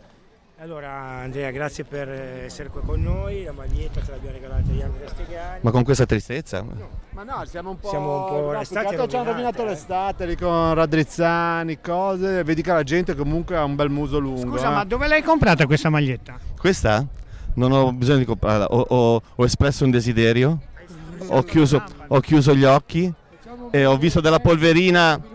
[0.58, 5.08] Allora Andrea, grazie per essere qua con noi, la maglietta te l'abbiamo regalata agli Andrea
[5.08, 5.58] Stegani.
[5.62, 6.64] Ma con questa tristezza?
[7.10, 7.88] Ma no, siamo un po'.
[7.88, 8.64] Siamo un po' no,
[9.08, 9.64] ci hanno rovinato eh.
[9.66, 12.44] l'estate lì con raddrizzani, cose.
[12.44, 14.52] Vedi che la gente comunque ha un bel muso lungo.
[14.52, 14.74] Scusa, eh.
[14.74, 16.38] ma dove l'hai comprata questa maglietta?
[16.56, 17.04] Questa?
[17.54, 20.60] Non ho bisogno di comprarla, ho, ho- ho espresso un desiderio,
[21.26, 23.12] ho chiuso, ho chiuso gli occhi
[23.70, 25.34] e ho visto della polverina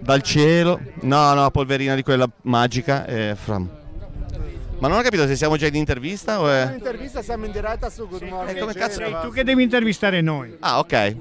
[0.00, 3.04] dal cielo, no, no, polverina di quella magica.
[3.06, 6.66] e fra- Ma non ho capito se siamo già in intervista o è...
[6.70, 9.20] L'intervista siamo in diretta su Good Morning E come cazzo- Genova.
[9.22, 10.56] Tu che devi intervistare noi.
[10.60, 11.16] Ah, ok.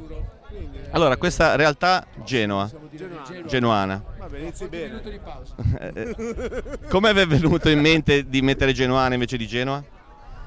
[0.91, 2.69] Allora, questa realtà Genoa.
[4.19, 5.01] Vabbè, inizi bene.
[5.79, 9.83] Eh, Come vi è venuto in mente di mettere Genuana invece di Genoa?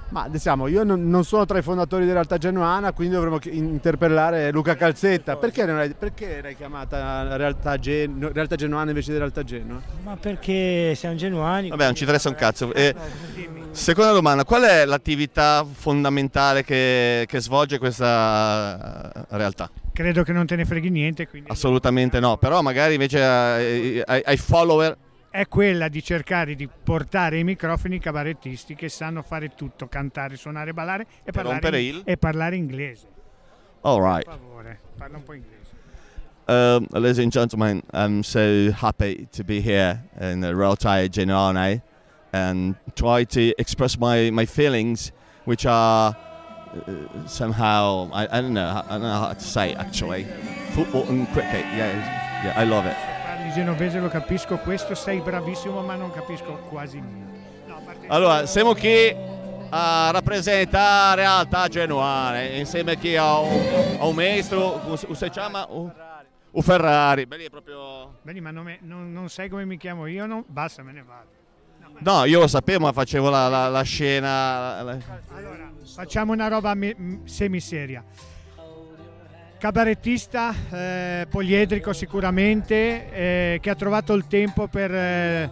[0.09, 4.53] Ma diciamo, io non, non sono tra i fondatori di Realtà Genuana, quindi dovremmo interpellare
[4.53, 5.37] Luca Calzetta.
[5.37, 9.81] Perché, non hai- perché l'hai chiamata Realtà, Gen- Realtà Genuana invece di Realtà Genoa?
[10.05, 11.71] Ma perché siamo genuani?
[11.71, 12.73] Vabbè, non ci interessa un cazzo.
[12.73, 12.95] Eh,
[13.73, 19.69] seconda domanda, qual è l'attività fondamentale che, che svolge questa eh, realtà?
[19.93, 24.23] Credo che non te ne freghi niente, quindi Assolutamente no, però magari invece ai, ai-
[24.25, 24.97] ai follower...
[25.37, 30.73] è quella di cercare di portare i microfoni cabarettisti che sanno fare tutto, cantare, suonare,
[30.73, 33.07] ballare e, parlare, il- e parlare inglese.
[33.83, 34.25] All right.
[34.25, 35.55] Per favore, parla un po' inglese.
[36.49, 41.83] Um, ladies and gentlemen, I'm so happy to be here in uh, Realtai Genoane
[42.33, 45.13] and try to express my, my feelings,
[45.45, 46.17] which are
[46.87, 50.25] uh, somehow, I, I, don't know, I don't know how to say it actually.
[50.71, 52.97] Football and cricket, yeah, yeah, I love it.
[53.47, 57.45] Parli genovese, lo capisco, questo sei bravissimo, ma non capisco quasi niente.
[58.09, 59.15] Allora, siamo qui
[59.71, 65.65] a rappresentare realtà genuane, insieme qui a un, a un maestro, si- chiama?
[65.69, 65.93] Un,
[66.51, 67.27] un Ferrari.
[67.29, 68.15] È proprio...
[68.23, 70.27] Vedi, ma non, me- non- non sai come mi chiamo io?
[70.27, 70.45] No?
[70.49, 71.35] Basta, me ne vado.
[72.01, 74.83] No, io lo sapevo, ma facevo la, la- la scena...
[74.83, 74.99] la-
[75.95, 78.03] Facciamo una roba me- semiseria.
[79.67, 85.51] Cabarettista, eh, poliedrico sicuramente, eh, che ha trovato il tempo per eh,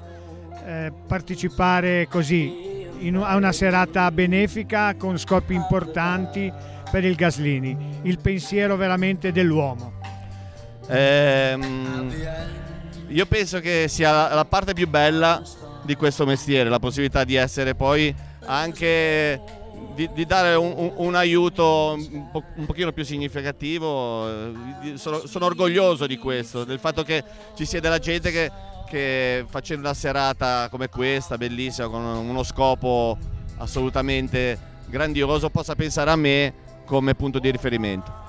[0.64, 6.52] eh, partecipare così in- a una serata benefica con scopi importanti
[6.92, 7.98] per il Gaslini.
[8.02, 9.94] Il pensiero veramente dell'uomo.
[10.86, 12.14] Ehm,
[13.08, 15.42] io penso che sia la, la parte più bella
[15.82, 19.63] di questo mestiere, la possibilità di essere poi anche
[19.94, 24.28] di, di dare un, un- un aiuto un, po- un pochino più significativo.
[24.28, 27.22] eh, Sono, sono orgoglioso di questo, del fatto che
[27.56, 28.50] ci sia della gente che,
[28.88, 33.16] che facendo una serata come questa, bellissima, con uno scopo
[33.58, 36.52] assolutamente grandioso, possa pensare a me
[36.84, 38.22] come punto di riferimento.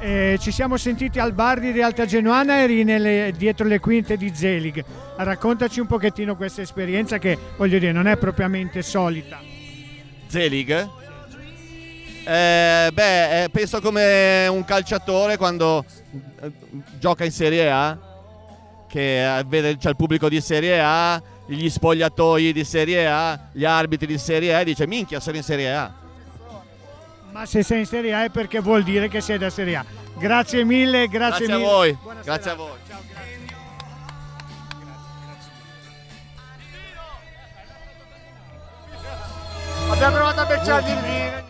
[0.00, 4.32] Eh, ci siamo sentiti al bar di Realtà Genuana, eri nelle- dietro le quinte di
[4.32, 4.84] Zelig.
[5.16, 9.40] Raccontaci un pochettino questa esperienza che, voglio dire, non è propriamente solita.
[10.28, 10.70] Zelig?
[10.70, 10.88] Eh,
[12.92, 15.82] beh, eh, penso come un calciatore quando
[16.42, 16.52] eh,
[16.98, 17.96] gioca in Serie A,
[18.86, 23.64] che eh, vede c'è il pubblico di Serie A, gli spogliatoi di Serie A, gli
[23.64, 25.90] arbitri di Serie A e dice minchia sono in Serie A.
[27.32, 29.84] Ma se sei in Serie A è perché vuol dire che sei da Serie A.
[30.18, 31.68] Grazie mille, grazie, Grazie a mille.
[31.68, 32.76] voi, Buona grazie a voi.
[40.00, 41.46] Abbiamo provato a becciargli il vino.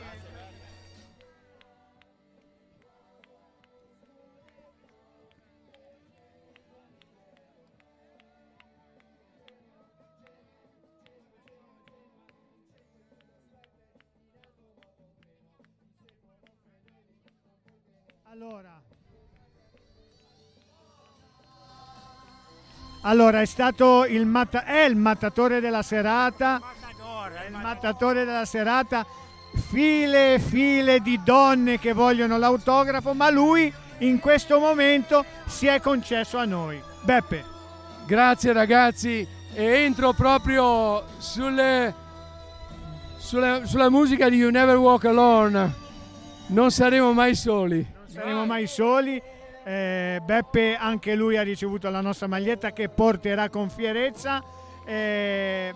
[18.31, 18.83] Allora.
[23.03, 26.77] Allora, è stato il, matta- è il mattatore della serata.
[27.69, 29.05] Mattatore della serata.
[29.69, 35.79] File e file di donne che vogliono l'autografo, ma lui in questo momento si è
[35.79, 36.81] concesso a noi.
[37.03, 37.45] Beppe.
[38.07, 41.95] Grazie ragazzi e entro proprio sulle,
[43.19, 45.75] sulle- sulla musica di You Never Walk Alone.
[46.47, 47.87] Non saremo mai soli.
[48.07, 49.21] saremo mai soli.
[49.65, 54.43] Eh, Beppe anche lui ha ricevuto la nostra maglietta che porterà con fierezza.
[54.87, 55.75] Eh,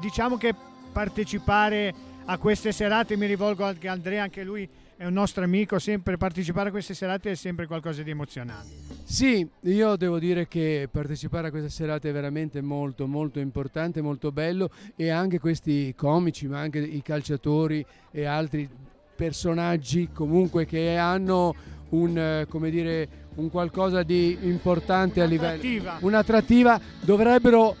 [0.00, 0.54] diciamo che
[0.92, 5.78] partecipare a queste serate, mi rivolgo anche a Andrea, anche lui è un nostro amico,
[5.78, 8.74] sempre partecipare a queste serate è sempre qualcosa di emozionante.
[9.02, 14.30] Sì, io devo dire che partecipare a questa serata è veramente molto molto importante, molto
[14.30, 18.68] bello e anche questi comici, ma anche i calciatori e altri
[19.16, 21.54] personaggi comunque che hanno
[21.90, 25.96] un, come dire, un qualcosa di importante a livello Attrattiva.
[26.00, 27.74] un'attrattiva dovrebbero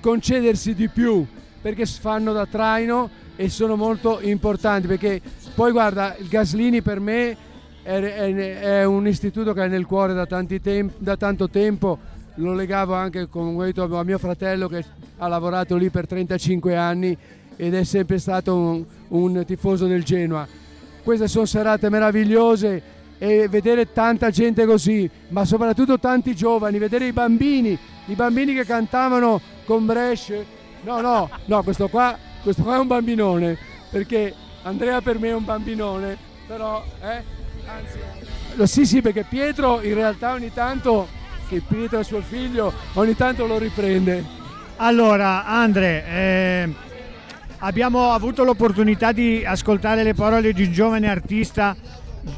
[0.00, 1.26] concedersi di più
[1.64, 5.22] perché fanno da traino e sono molto importanti perché
[5.54, 7.34] poi guarda il Gaslini per me
[7.82, 11.98] è, è- è un istituto che è nel cuore da, tanti tem- da tanto tempo
[12.34, 14.84] lo legavo anche con detto, a mio fratello che
[15.16, 17.16] ha lavorato lì per 35 anni
[17.56, 20.46] ed è sempre stato un, un tifoso del Genoa
[21.02, 22.82] queste sono serate meravigliose
[23.16, 28.66] e vedere tanta gente così, ma soprattutto tanti giovani, vedere i bambini, i bambini che
[28.66, 30.62] cantavano con Brescia.
[30.84, 33.56] No, no, no, questo qua, questo qua è un bambinone,
[33.90, 36.16] perché Andrea per me è un bambinone,
[36.46, 37.22] però, eh,
[37.66, 37.98] anzi,
[38.54, 41.08] lo- sì, sì, perché Pietro in realtà ogni tanto,
[41.48, 44.22] che Pietro è suo figlio, ogni tanto lo riprende.
[44.76, 46.72] Allora, Andre, eh,
[47.58, 51.74] abbiamo avuto l'opportunità di ascoltare le parole di un giovane artista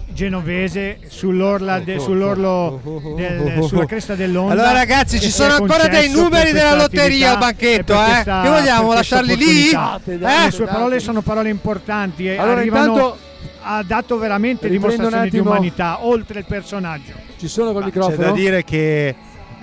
[0.08, 2.80] genovese sull'orla de- sull'orlo
[3.16, 4.52] del- sulla cresta dell'onda.
[4.52, 8.04] Allora, ragazzi, ci sono ancora dei numeri della lotteria al banchetto, eh?
[8.04, 9.68] questa- Che vogliamo, lasciarli lì?
[9.70, 10.18] Eh?
[10.44, 13.18] Le sue parole sono parole importanti e Allora, arrivano, intanto-
[13.62, 17.12] ha dato veramente dimostrazione di umanità, oltre il personaggio.
[17.38, 18.16] Ci sono col C'è microfono?
[18.16, 19.14] da dire che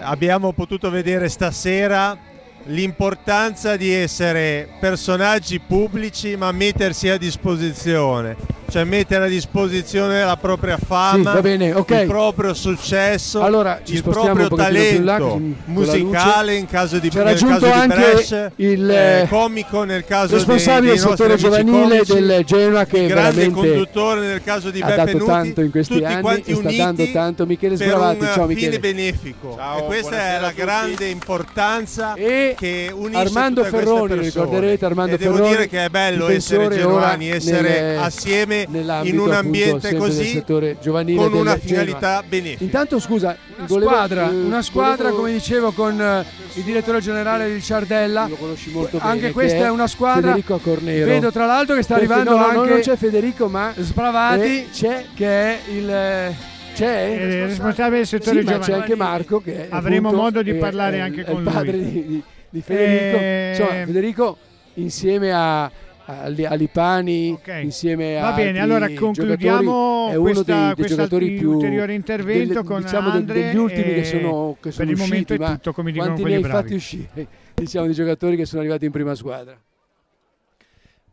[0.01, 2.17] abbiamo potuto vedere stasera
[2.65, 8.35] l'importanza di essere personaggi pubblici ma mettersi a disposizione,
[8.69, 11.89] cioè mettere a disposizione la propria fama, Sì, va bene, ok.
[11.91, 17.19] il proprio successo, Allora, ci il proprio là, talento la musicale in caso di, Ci
[17.19, 21.17] ha nel caso di anche Brescia, il, eh, comico nel caso responsabile dei, del dei
[21.17, 24.95] settore giovanile comici, del Genoa che il grande veramente conduttore nel caso di ha Beppe
[25.05, 27.45] dato Nuti, tanto in questi tutti anni quanti sta uniti dando tanto.
[27.45, 28.79] Michele per Sbravati un ciao fine Michele.
[28.79, 29.55] benefico.
[29.57, 35.17] Ciao, e questa è la grande importanza E che unisce Armando Ferroni, ricorderete Armando e
[35.17, 39.89] devo Ferroni, dire che è bello essere genuani essere nel- assieme in un appunto, ambiente
[39.89, 40.43] del così
[40.81, 45.31] giovanile con una finalità benefica Intanto scusa, Una volevo- squadra, eh, una squadra volevo- come
[45.33, 46.25] dicevo con eh,
[46.55, 48.27] il direttore generale di Ciardella.
[48.27, 50.21] Lo conosci molto Anche bene, questa che è è una squadra.
[50.29, 51.05] Federico Cornero.
[51.05, 54.41] Vedo tra l'altro che sta Perché arrivando no, no, anche non c'è Federico, ma Sbravati
[54.41, 56.31] e c'è che è il
[56.75, 58.81] c'è il responsabile del settore sì, ma c'è giovanile.
[58.81, 61.53] anche Marco che è Avremo appunto, modo di parlare è- anche con il lui.
[61.53, 62.23] padre di, di-
[62.53, 63.17] di Federico.
[63.17, 64.37] Eh, Insomma, Federico
[64.75, 65.71] insieme a
[66.05, 70.75] a Li- a Lipani insieme a Va bene, allora concludiamo è uno questa, dei, dei
[70.75, 74.71] questo giocatori più ulteriore intervento delle- con diciamo Andre degli ultimi e che sono, che
[74.71, 76.67] sono per il usciti, momento è ma tutto, come dicono quanti ne quelli hai bravi.
[76.67, 79.57] fatti uscire diciamo di giocatori che sono arrivati in prima squadra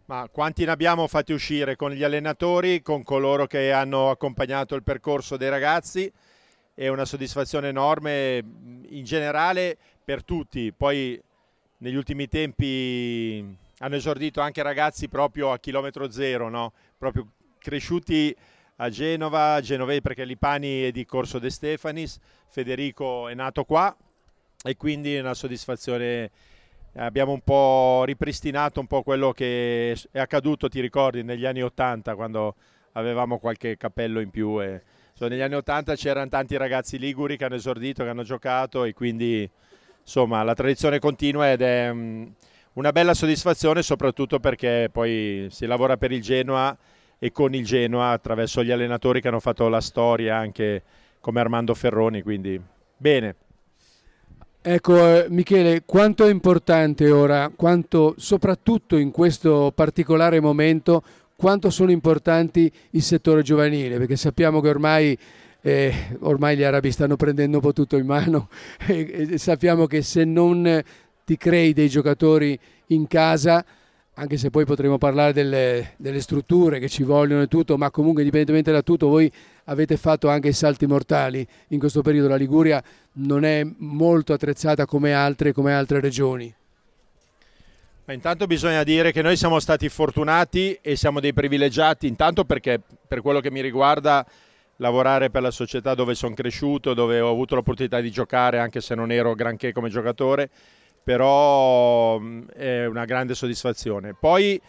[0.06, 4.82] Ma quanti ne abbiamo fatti uscire con gli allenatori, con coloro che hanno accompagnato il
[4.82, 6.10] percorso dei ragazzi?
[6.74, 8.42] È una soddisfazione enorme
[8.88, 10.72] in generale per tutti.
[10.76, 11.20] Poi
[11.80, 16.72] negli ultimi tempi hanno esordito anche ragazzi proprio a chilometro zero, no?
[16.98, 17.26] proprio
[17.58, 18.34] cresciuti
[18.76, 22.18] a Genova, genovesi perché Lipani è di Corso De Stefanis,
[22.48, 23.94] Federico è nato qua
[24.62, 26.30] e quindi è una soddisfazione
[26.94, 32.14] abbiamo un po' ripristinato un po' quello che è accaduto, ti ricordi, negli anni 80
[32.14, 32.56] quando
[32.92, 34.60] avevamo qualche cappello in più.
[34.60, 38.84] E, insomma, negli anni 80 c'erano tanti ragazzi liguri che hanno esordito, che hanno giocato
[38.84, 39.48] e quindi
[40.10, 42.26] insomma la tradizione continua ed è mm,
[42.74, 46.76] una bella soddisfazione soprattutto perché poi si lavora per il Genoa
[47.16, 50.82] e con il Genoa attraverso gli allenatori che hanno fatto la storia anche
[51.20, 52.60] come Armando Ferroni, quindi
[52.96, 53.36] bene.
[54.62, 61.02] Ecco eh, Michele, quanto è importante ora, quanto soprattutto in questo particolare momento,
[61.36, 65.18] quanto sono importanti il settore giovanile, perché sappiamo che ormai,
[65.62, 68.48] eh, ormai gli arabi stanno prendendo un po' tutto in mano
[68.86, 70.82] e, e sappiamo che se non
[71.24, 73.64] ti crei dei giocatori in casa,
[74.14, 78.22] anche se poi potremo parlare delle, delle strutture che ci vogliono e tutto, ma comunque
[78.22, 79.30] indipendentemente da tutto voi
[79.64, 81.46] avete fatto anche i salti mortali.
[81.68, 82.82] In questo periodo la Liguria
[83.12, 86.52] non è molto attrezzata come altre, come altre regioni.
[88.06, 92.80] Ma intanto bisogna dire che noi siamo stati fortunati e siamo dei privilegiati, intanto perché
[93.06, 94.26] per quello che mi riguarda
[94.80, 98.94] lavorare per la società dove sono cresciuto, dove ho avuto l'opportunità di giocare anche se
[98.94, 100.50] non ero granché come giocatore,
[101.02, 104.14] però mh, è una grande soddisfazione.
[104.18, 104.60] Poi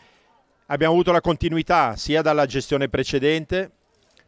[0.68, 3.72] abbiamo avuto la continuità sia dalla gestione precedente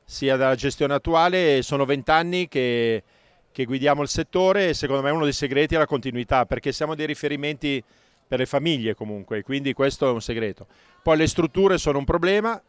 [0.06, 3.04] sia dalla gestione attuale sono vent'anni che,
[3.52, 6.94] che guidiamo il settore e secondo me uno dei segreti è la continuità perché siamo
[6.94, 7.82] dei riferimenti
[8.28, 10.68] per le famiglie comunque quindi questo è un segreto.
[11.02, 12.62] Poi le strutture sono un problema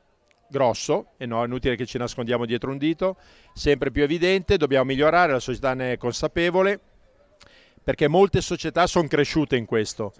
[0.48, 3.16] grosso e no, è inutile che ci nascondiamo dietro un dito,
[3.52, 6.80] sempre più evidente, dobbiamo migliorare, la società ne è consapevole
[7.84, 10.12] perché molte società sono cresciute in questo.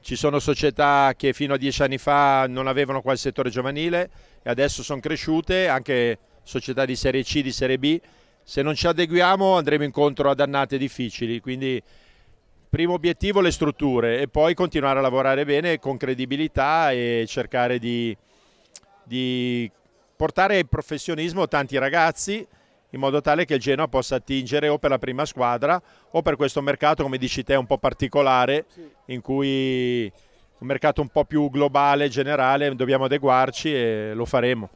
[0.00, 4.10] Ci sono società che fino a dieci anni fa non avevano qua il settore giovanile
[4.42, 8.00] e adesso sono cresciute, anche società di Serie C, di Serie B,
[8.44, 11.80] Se non ci adeguiamo andremo incontro a dannate difficili, quindi
[12.68, 18.16] primo obiettivo le strutture e poi continuare a lavorare bene con credibilità e cercare di,
[19.12, 19.70] di
[20.16, 22.46] portare al professionismo tanti ragazzi
[22.94, 25.80] in modo tale che il Genoa possa attingere o per la prima squadra
[26.10, 28.64] o per questo mercato, come dici te, un po' particolare,
[29.06, 30.10] in cui
[30.58, 34.70] un mercato un po' più globale, generale, dobbiamo adeguarci e lo faremo.